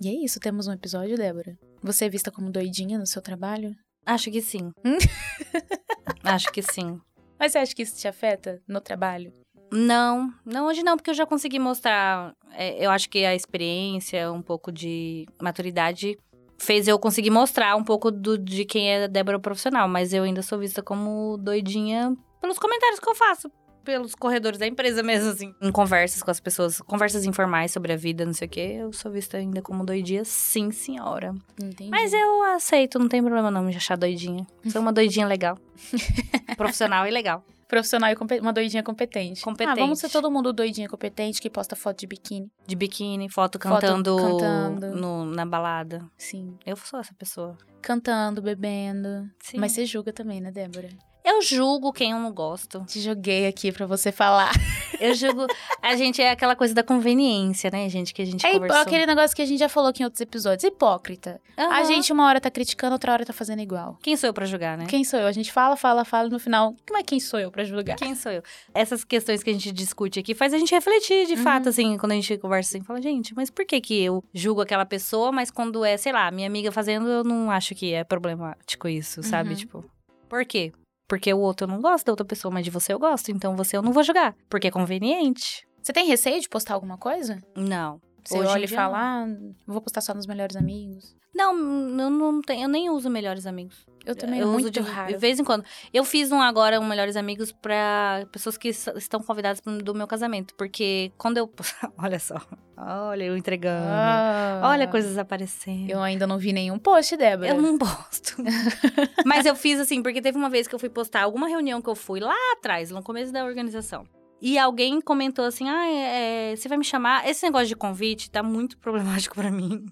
E 0.00 0.08
é 0.08 0.24
isso, 0.24 0.40
temos 0.40 0.66
um 0.66 0.72
episódio, 0.72 1.14
Débora. 1.14 1.58
Você 1.82 2.06
é 2.06 2.08
vista 2.08 2.30
como 2.30 2.50
doidinha 2.50 2.98
no 2.98 3.06
seu 3.06 3.20
trabalho? 3.20 3.76
Acho 4.06 4.30
que 4.30 4.40
sim. 4.40 4.72
Acho 6.24 6.50
que 6.50 6.62
sim. 6.62 6.98
Mas 7.38 7.52
você 7.52 7.58
acha 7.58 7.74
que 7.74 7.82
isso 7.82 7.98
te 7.98 8.08
afeta 8.08 8.62
no 8.66 8.80
trabalho? 8.80 9.30
Não, 9.70 10.32
não, 10.42 10.66
hoje 10.66 10.82
não, 10.82 10.96
porque 10.96 11.10
eu 11.10 11.14
já 11.14 11.26
consegui 11.26 11.58
mostrar. 11.58 12.32
é, 12.52 12.82
eu 12.82 12.90
acho 12.90 13.10
que 13.10 13.26
a 13.26 13.34
experiência, 13.34 14.32
um 14.32 14.40
pouco 14.40 14.72
de 14.72 15.26
maturidade, 15.38 16.16
fez 16.56 16.88
eu 16.88 16.98
conseguir 16.98 17.30
mostrar 17.30 17.76
um 17.76 17.84
pouco 17.84 18.10
do, 18.10 18.38
de 18.38 18.64
quem 18.64 18.90
é 18.90 19.04
a 19.04 19.06
Débora 19.06 19.38
profissional. 19.38 19.86
Mas 19.86 20.14
eu 20.14 20.22
ainda 20.22 20.40
sou 20.40 20.58
vista 20.58 20.82
como 20.82 21.36
doidinha 21.36 22.16
pelos 22.42 22.58
comentários 22.58 23.00
que 23.00 23.08
eu 23.08 23.14
faço. 23.14 23.50
Pelos 23.84 24.14
corredores 24.14 24.58
da 24.60 24.66
empresa 24.66 25.02
mesmo, 25.02 25.30
assim. 25.30 25.54
Em 25.60 25.72
conversas 25.72 26.22
com 26.22 26.30
as 26.30 26.38
pessoas, 26.38 26.80
conversas 26.82 27.24
informais 27.24 27.72
sobre 27.72 27.92
a 27.92 27.96
vida, 27.96 28.24
não 28.26 28.32
sei 28.34 28.46
o 28.46 28.50
quê. 28.50 28.76
Eu 28.80 28.92
sou 28.92 29.10
vista 29.10 29.38
ainda 29.38 29.62
como 29.62 29.84
doidinha, 29.86 30.24
sim, 30.24 30.70
senhora. 30.70 31.34
Entendi. 31.60 31.90
Mas 31.90 32.12
eu 32.12 32.42
aceito, 32.54 32.98
não 32.98 33.08
tem 33.08 33.22
problema 33.22 33.50
não 33.50 33.62
me 33.64 33.74
achar 33.74 33.96
doidinha. 33.96 34.46
Sou 34.70 34.82
uma 34.82 34.92
doidinha 34.92 35.26
legal. 35.26 35.56
Profissional 36.56 37.06
e 37.06 37.10
legal. 37.10 37.44
Profissional 37.66 38.10
e 38.12 38.38
uma 38.40 38.52
doidinha 38.52 38.82
competente. 38.82 39.40
Competente. 39.40 39.80
Ah, 39.80 39.82
vamos 39.82 39.98
ser 39.98 40.10
todo 40.10 40.30
mundo 40.30 40.52
doidinha 40.52 40.86
competente 40.88 41.40
que 41.40 41.48
posta 41.48 41.74
foto 41.74 42.00
de 42.00 42.06
biquíni. 42.06 42.50
De 42.66 42.76
biquíni, 42.76 43.30
foto 43.30 43.58
Foto 43.58 43.80
cantando, 43.80 44.16
cantando. 44.16 44.94
no- 44.94 45.24
na 45.24 45.46
balada. 45.46 46.04
Sim. 46.18 46.56
Eu 46.66 46.76
sou 46.76 47.00
essa 47.00 47.14
pessoa. 47.14 47.56
Cantando, 47.80 48.42
bebendo. 48.42 49.28
Sim. 49.42 49.58
Mas 49.58 49.72
você 49.72 49.86
julga 49.86 50.12
também, 50.12 50.38
né, 50.40 50.50
Débora? 50.52 50.90
Eu 51.24 51.40
julgo 51.42 51.92
quem 51.92 52.12
eu 52.12 52.18
não 52.18 52.32
gosto. 52.32 52.84
Te 52.86 53.00
joguei 53.00 53.46
aqui 53.46 53.70
pra 53.72 53.86
você 53.86 54.10
falar. 54.12 54.50
Eu 55.00 55.14
julgo. 55.16 55.46
a 55.82 55.96
gente 55.96 56.22
é 56.22 56.30
aquela 56.30 56.54
coisa 56.54 56.72
da 56.72 56.82
conveniência, 56.84 57.68
né, 57.72 57.88
gente? 57.88 58.14
Que 58.14 58.22
a 58.22 58.24
gente 58.24 58.46
É 58.46 58.52
conversou. 58.52 58.82
aquele 58.82 59.04
negócio 59.04 59.34
que 59.34 59.42
a 59.42 59.44
gente 59.46 59.58
já 59.58 59.68
falou 59.68 59.90
aqui 59.90 60.00
em 60.00 60.04
outros 60.04 60.20
episódios. 60.20 60.62
Hipócrita. 60.62 61.40
A 61.56 61.62
Aham. 61.64 61.84
gente 61.86 62.12
uma 62.12 62.24
hora 62.28 62.40
tá 62.40 62.48
criticando, 62.48 62.92
outra 62.92 63.12
hora 63.12 63.24
tá 63.26 63.32
fazendo 63.32 63.60
igual. 63.62 63.98
Quem 64.00 64.16
sou 64.16 64.28
eu 64.28 64.34
pra 64.34 64.46
julgar, 64.46 64.78
né? 64.78 64.86
Quem 64.86 65.02
sou 65.02 65.18
eu? 65.18 65.26
A 65.26 65.32
gente 65.32 65.50
fala, 65.50 65.74
fala, 65.76 66.04
fala 66.04 66.28
e 66.28 66.30
no 66.30 66.38
final, 66.38 66.76
como 66.86 67.00
é 67.00 67.02
quem 67.02 67.18
sou 67.18 67.40
eu 67.40 67.50
pra 67.50 67.64
julgar? 67.64 67.96
Quem 67.96 68.14
sou 68.14 68.30
eu? 68.30 68.42
Essas 68.72 69.02
questões 69.02 69.42
que 69.42 69.50
a 69.50 69.52
gente 69.52 69.72
discute 69.72 70.20
aqui 70.20 70.34
faz 70.36 70.54
a 70.54 70.58
gente 70.58 70.72
refletir, 70.72 71.26
de 71.26 71.32
Uhum. 71.34 71.42
fato, 71.42 71.68
assim, 71.70 71.96
quando 71.98 72.12
a 72.12 72.14
gente 72.14 72.38
conversa 72.38 72.76
assim, 72.76 72.84
fala, 72.84 73.02
gente, 73.02 73.34
mas 73.34 73.50
por 73.50 73.64
que 73.64 73.80
que 73.80 74.00
eu 74.00 74.22
julgo 74.32 74.60
aquela 74.60 74.86
pessoa, 74.86 75.32
mas 75.32 75.50
quando 75.50 75.84
é, 75.84 75.96
sei 75.96 76.12
lá, 76.12 76.30
minha 76.30 76.46
amiga 76.46 76.70
fazendo, 76.70 77.08
eu 77.08 77.24
não 77.24 77.50
acho 77.50 77.74
que 77.74 77.92
é 77.92 78.04
problemático 78.04 78.86
isso, 78.86 79.20
sabe? 79.24 79.50
Uhum. 79.50 79.56
Tipo, 79.56 79.84
por 80.28 80.44
quê? 80.44 80.72
Porque 81.12 81.30
o 81.34 81.40
outro 81.40 81.66
eu 81.66 81.68
não 81.68 81.78
gosto 81.78 82.06
da 82.06 82.12
outra 82.12 82.24
pessoa, 82.24 82.50
mas 82.50 82.64
de 82.64 82.70
você 82.70 82.90
eu 82.90 82.98
gosto, 82.98 83.30
então 83.30 83.54
você 83.54 83.76
eu 83.76 83.82
não 83.82 83.92
vou 83.92 84.02
julgar, 84.02 84.34
porque 84.48 84.68
é 84.68 84.70
conveniente. 84.70 85.62
Você 85.82 85.92
tem 85.92 86.06
receio 86.06 86.40
de 86.40 86.48
postar 86.48 86.72
alguma 86.72 86.96
coisa? 86.96 87.38
Não. 87.54 88.00
Você 88.24 88.38
Hoje 88.38 88.48
olha 88.48 88.64
e 88.64 88.68
fala, 88.68 88.98
ah, 88.98 89.26
vou 89.66 89.80
postar 89.80 90.00
só 90.00 90.14
nos 90.14 90.26
melhores 90.26 90.56
amigos. 90.56 91.16
Não, 91.34 91.52
eu 91.54 92.10
não 92.10 92.42
tenho, 92.42 92.64
eu 92.64 92.68
nem 92.68 92.90
uso 92.90 93.08
melhores 93.08 93.46
amigos. 93.46 93.86
Eu 94.04 94.16
também, 94.16 94.40
eu 94.40 94.48
muito 94.48 94.64
uso 94.64 94.70
de, 94.70 94.80
raro. 94.80 95.12
de 95.12 95.16
vez 95.16 95.38
em 95.38 95.44
quando. 95.44 95.64
Eu 95.92 96.04
fiz 96.04 96.32
um 96.32 96.40
agora, 96.40 96.80
um 96.80 96.84
Melhores 96.84 97.16
Amigos, 97.16 97.52
pra 97.52 98.26
pessoas 98.32 98.56
que 98.56 98.68
estão 98.68 99.22
convidadas 99.22 99.60
do 99.60 99.94
meu 99.94 100.06
casamento. 100.06 100.54
Porque 100.56 101.12
quando 101.16 101.38
eu. 101.38 101.50
Olha 101.96 102.18
só. 102.18 102.40
Olha 102.76 103.24
eu 103.24 103.36
entregando. 103.36 103.86
Ah. 103.86 104.60
Olha 104.64 104.88
coisas 104.88 105.16
aparecendo. 105.16 105.88
Eu 105.88 106.02
ainda 106.02 106.26
não 106.26 106.36
vi 106.36 106.52
nenhum 106.52 106.78
post, 106.78 107.16
Débora. 107.16 107.50
Eu 107.50 107.62
não 107.62 107.78
posto. 107.78 108.36
Mas 109.24 109.46
eu 109.46 109.54
fiz 109.54 109.78
assim, 109.78 110.02
porque 110.02 110.20
teve 110.20 110.36
uma 110.36 110.50
vez 110.50 110.66
que 110.66 110.74
eu 110.74 110.78
fui 110.80 110.88
postar 110.88 111.22
alguma 111.22 111.46
reunião 111.46 111.80
que 111.80 111.88
eu 111.88 111.94
fui 111.94 112.18
lá 112.18 112.34
atrás, 112.54 112.90
no 112.90 113.02
começo 113.02 113.32
da 113.32 113.44
organização. 113.44 114.04
E 114.44 114.58
alguém 114.58 115.00
comentou 115.00 115.44
assim: 115.44 115.68
ah, 115.68 115.86
é, 115.86 116.50
é, 116.52 116.56
você 116.56 116.68
vai 116.68 116.76
me 116.76 116.84
chamar? 116.84 117.28
Esse 117.28 117.46
negócio 117.46 117.68
de 117.68 117.76
convite 117.76 118.28
tá 118.28 118.42
muito 118.42 118.76
problemático 118.82 119.36
pra 119.36 119.52
mim. 119.52 119.86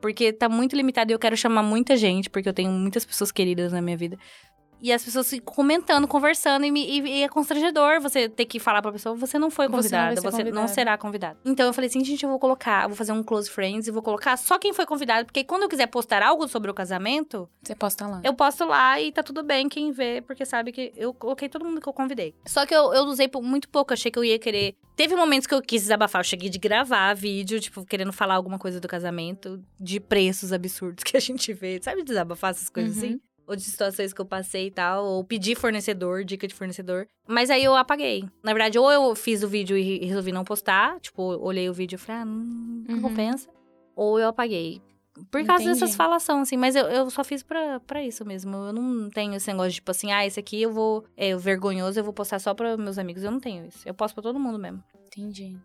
Porque 0.00 0.32
tá 0.32 0.48
muito 0.48 0.74
limitado 0.74 1.12
e 1.12 1.14
eu 1.14 1.18
quero 1.18 1.36
chamar 1.36 1.62
muita 1.62 1.94
gente, 1.94 2.30
porque 2.30 2.48
eu 2.48 2.54
tenho 2.54 2.70
muitas 2.70 3.04
pessoas 3.04 3.30
queridas 3.30 3.70
na 3.70 3.82
minha 3.82 3.96
vida. 3.96 4.18
E 4.82 4.92
as 4.92 5.04
pessoas 5.04 5.30
ficam 5.30 5.54
comentando, 5.54 6.08
conversando, 6.08 6.66
e, 6.66 6.70
e- 6.70 7.00
e 7.20 7.22
é 7.22 7.28
constrangedor 7.28 8.00
você 8.00 8.28
ter 8.28 8.44
que 8.46 8.58
falar 8.58 8.82
pra 8.82 8.90
pessoa: 8.90 9.14
você 9.14 9.38
não 9.38 9.48
foi 9.48 9.66
Você 9.66 9.70
não 9.70 9.78
convidada, 9.78 10.14
você, 10.20 10.26
não 10.26 10.32
convidada." 10.44 10.68
será 10.68 10.98
convidada. 10.98 11.38
Então 11.44 11.64
eu 11.66 11.72
falei 11.72 11.88
assim: 11.88 12.04
gente, 12.04 12.24
eu 12.24 12.28
vou 12.30 12.38
colocar, 12.38 12.82
eu 12.82 12.88
vou 12.88 12.96
fazer 12.96 13.12
um 13.12 13.22
close 13.22 13.48
friends 13.48 13.86
e 13.86 13.92
vou 13.92 14.02
colocar 14.02 14.36
só 14.36 14.58
quem 14.58 14.72
foi 14.72 14.84
convidado, 14.84 15.26
porque 15.26 15.44
quando 15.44 15.62
eu 15.62 15.68
quiser 15.68 15.86
postar 15.86 16.20
algo 16.22 16.48
sobre 16.48 16.68
o 16.70 16.74
casamento, 16.74 17.48
Você 17.62 17.74
posta 17.76 18.06
lá. 18.08 18.20
eu 18.24 18.34
posto 18.34 18.64
lá 18.64 19.00
e 19.00 19.12
tá 19.12 19.22
tudo 19.22 19.42
bem 19.44 19.68
quem 19.68 19.92
vê, 19.92 20.20
porque 20.20 20.44
sabe 20.44 20.72
que 20.72 20.92
eu 20.96 21.14
coloquei 21.14 21.48
todo 21.48 21.64
mundo 21.64 21.80
que 21.80 21.88
eu 21.88 21.92
convidei. 21.92 22.34
Só 22.44 22.66
que 22.66 22.74
eu, 22.74 22.92
eu 22.92 23.04
usei 23.04 23.28
por 23.28 23.40
muito 23.42 23.68
pouco, 23.68 23.92
achei 23.92 24.10
que 24.10 24.18
eu 24.18 24.24
ia 24.24 24.38
querer. 24.38 24.74
Teve 24.96 25.14
momentos 25.16 25.46
que 25.46 25.54
eu 25.54 25.62
quis 25.62 25.82
desabafar, 25.82 26.20
eu 26.20 26.24
cheguei 26.24 26.50
de 26.50 26.58
gravar 26.58 27.14
vídeo, 27.14 27.58
tipo, 27.60 27.84
querendo 27.86 28.12
falar 28.12 28.34
alguma 28.34 28.58
coisa 28.58 28.78
do 28.80 28.86
casamento, 28.88 29.62
de 29.80 29.98
preços 30.00 30.52
absurdos 30.52 31.02
que 31.04 31.16
a 31.16 31.20
gente 31.20 31.52
vê. 31.54 31.80
Sabe 31.82 32.02
desabafar 32.02 32.50
essas 32.50 32.68
coisas 32.68 32.96
Uhum. 32.96 33.04
assim? 33.10 33.20
Ou 33.52 33.56
de 33.56 33.62
situações 33.62 34.14
que 34.14 34.20
eu 34.20 34.24
passei 34.24 34.68
e 34.68 34.70
tal, 34.70 35.04
ou 35.04 35.22
pedir 35.22 35.54
fornecedor, 35.54 36.24
dica 36.24 36.48
de 36.48 36.54
fornecedor. 36.54 37.06
Mas 37.28 37.50
aí 37.50 37.62
eu 37.62 37.76
apaguei. 37.76 38.24
Na 38.42 38.54
verdade, 38.54 38.78
ou 38.78 38.90
eu 38.90 39.14
fiz 39.14 39.42
o 39.42 39.48
vídeo 39.48 39.76
e 39.76 39.98
resolvi 40.06 40.32
não 40.32 40.42
postar, 40.42 40.98
tipo, 41.00 41.22
olhei 41.22 41.68
o 41.68 41.74
vídeo 41.74 41.96
e 41.96 41.98
falei, 41.98 42.22
ah, 42.22 42.24
não, 42.24 42.84
Uhum. 42.96 43.02
compensa. 43.02 43.50
Ou 43.94 44.18
eu 44.18 44.28
apaguei. 44.28 44.80
Por 45.30 45.44
causa 45.44 45.64
Entendi. 45.64 45.78
dessas 45.80 45.94
falação, 45.94 46.40
assim. 46.40 46.56
Mas 46.56 46.74
eu, 46.74 46.86
eu 46.86 47.10
só 47.10 47.22
fiz 47.22 47.42
pra, 47.42 47.78
pra 47.80 48.02
isso 48.02 48.24
mesmo. 48.24 48.56
Eu 48.56 48.72
não 48.72 49.10
tenho 49.10 49.34
esse 49.34 49.46
negócio 49.50 49.68
de, 49.68 49.74
tipo 49.76 49.90
assim, 49.90 50.10
ah, 50.10 50.26
esse 50.26 50.40
aqui 50.40 50.62
eu 50.62 50.72
vou... 50.72 51.04
É 51.14 51.36
vergonhoso, 51.36 52.00
eu 52.00 52.04
vou 52.04 52.14
postar 52.14 52.38
só 52.38 52.54
pra 52.54 52.78
meus 52.78 52.96
amigos. 52.96 53.22
Eu 53.22 53.30
não 53.30 53.38
tenho 53.38 53.66
isso. 53.66 53.86
Eu 53.86 53.92
posto 53.92 54.14
pra 54.14 54.22
todo 54.22 54.40
mundo 54.40 54.58
mesmo. 54.58 54.82
Entendi. 55.08 55.58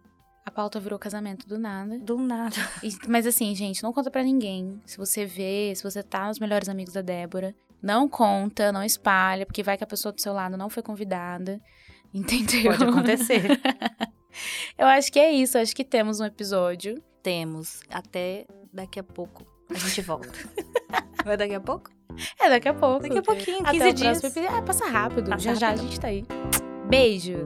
A 0.45 0.51
pauta 0.51 0.79
virou 0.81 0.99
casamento 0.99 1.47
do 1.47 1.57
nada. 1.57 1.97
Do 1.99 2.17
nada. 2.17 2.55
E- 2.83 2.89
mas 3.07 3.25
assim, 3.25 3.55
gente, 3.55 3.81
não 3.83 3.93
conta 3.93 4.11
pra 4.11 4.23
ninguém. 4.23 4.81
Se 4.85 4.97
você 4.97 5.25
vê, 5.25 5.73
se 5.75 5.83
você 5.83 6.03
tá 6.03 6.27
nos 6.27 6.39
melhores 6.39 6.67
amigos 6.69 6.93
da 6.93 7.01
Débora, 7.01 7.55
não 7.81 8.07
conta, 8.07 8.71
não 8.71 8.83
espalha, 8.83 9.45
porque 9.45 9.63
vai 9.63 9.77
que 9.77 9.83
a 9.83 9.87
pessoa 9.87 10.11
do 10.11 10.21
seu 10.21 10.33
lado 10.33 10.57
não 10.57 10.69
foi 10.69 10.83
convidada. 10.83 11.59
Entendeu? 12.13 12.71
Pode 12.77 12.83
acontecer. 12.83 13.59
Eu 14.77 14.85
acho 14.87 15.11
que 15.11 15.19
é 15.19 15.31
isso. 15.31 15.57
Acho 15.57 15.75
que 15.75 15.83
temos 15.83 16.19
um 16.19 16.25
episódio. 16.25 17.01
Temos. 17.23 17.81
Até 17.89 18.45
daqui 18.71 18.99
a 18.99 19.03
pouco. 19.03 19.45
A 19.69 19.77
gente 19.77 20.01
volta. 20.01 20.29
Vai 21.25 21.35
daqui 21.35 21.55
a 21.55 21.59
pouco? 21.59 21.89
É, 22.39 22.49
daqui 22.49 22.69
a 22.69 22.73
pouco. 22.73 23.01
Daqui 23.01 23.17
a 23.17 23.21
pouquinho, 23.21 23.59
Até 23.61 23.71
15 23.71 23.87
o 23.89 23.93
dias. 23.93 24.19
próximo. 24.21 24.47
Ah, 24.49 24.61
passa 24.61 24.85
rápido. 24.87 25.29
Passa 25.29 25.43
já 25.43 25.53
já 25.55 25.67
a 25.67 25.69
rápido. 25.71 25.83
gente 25.87 25.99
tá 25.99 26.07
aí. 26.07 26.25
Beijo. 26.87 27.45